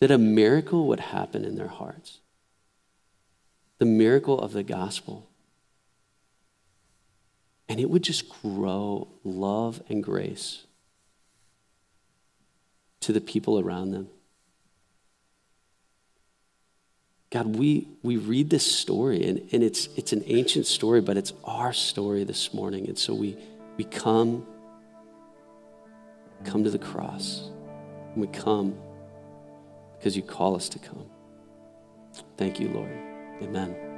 that 0.00 0.10
a 0.10 0.18
miracle 0.18 0.88
would 0.88 0.98
happen 0.98 1.44
in 1.44 1.54
their 1.54 1.68
hearts 1.68 2.18
the 3.82 3.86
miracle 3.86 4.38
of 4.38 4.52
the 4.52 4.62
gospel. 4.62 5.28
And 7.68 7.80
it 7.80 7.90
would 7.90 8.04
just 8.04 8.28
grow 8.28 9.08
love 9.24 9.82
and 9.88 10.04
grace 10.04 10.66
to 13.00 13.12
the 13.12 13.20
people 13.20 13.58
around 13.58 13.90
them. 13.90 14.06
God, 17.30 17.56
we, 17.56 17.88
we 18.04 18.18
read 18.18 18.50
this 18.50 18.64
story, 18.64 19.26
and, 19.26 19.48
and 19.50 19.64
it's, 19.64 19.88
it's 19.96 20.12
an 20.12 20.22
ancient 20.26 20.66
story, 20.66 21.00
but 21.00 21.16
it's 21.16 21.32
our 21.42 21.72
story 21.72 22.22
this 22.22 22.54
morning. 22.54 22.86
And 22.86 22.96
so 22.96 23.12
we, 23.12 23.36
we 23.76 23.82
come, 23.82 24.46
come 26.44 26.62
to 26.62 26.70
the 26.70 26.78
cross. 26.78 27.50
And 28.12 28.20
we 28.20 28.28
come 28.28 28.78
because 29.98 30.16
you 30.16 30.22
call 30.22 30.54
us 30.54 30.68
to 30.68 30.78
come. 30.78 31.06
Thank 32.36 32.60
you, 32.60 32.68
Lord. 32.68 33.11
Amen. 33.42 33.91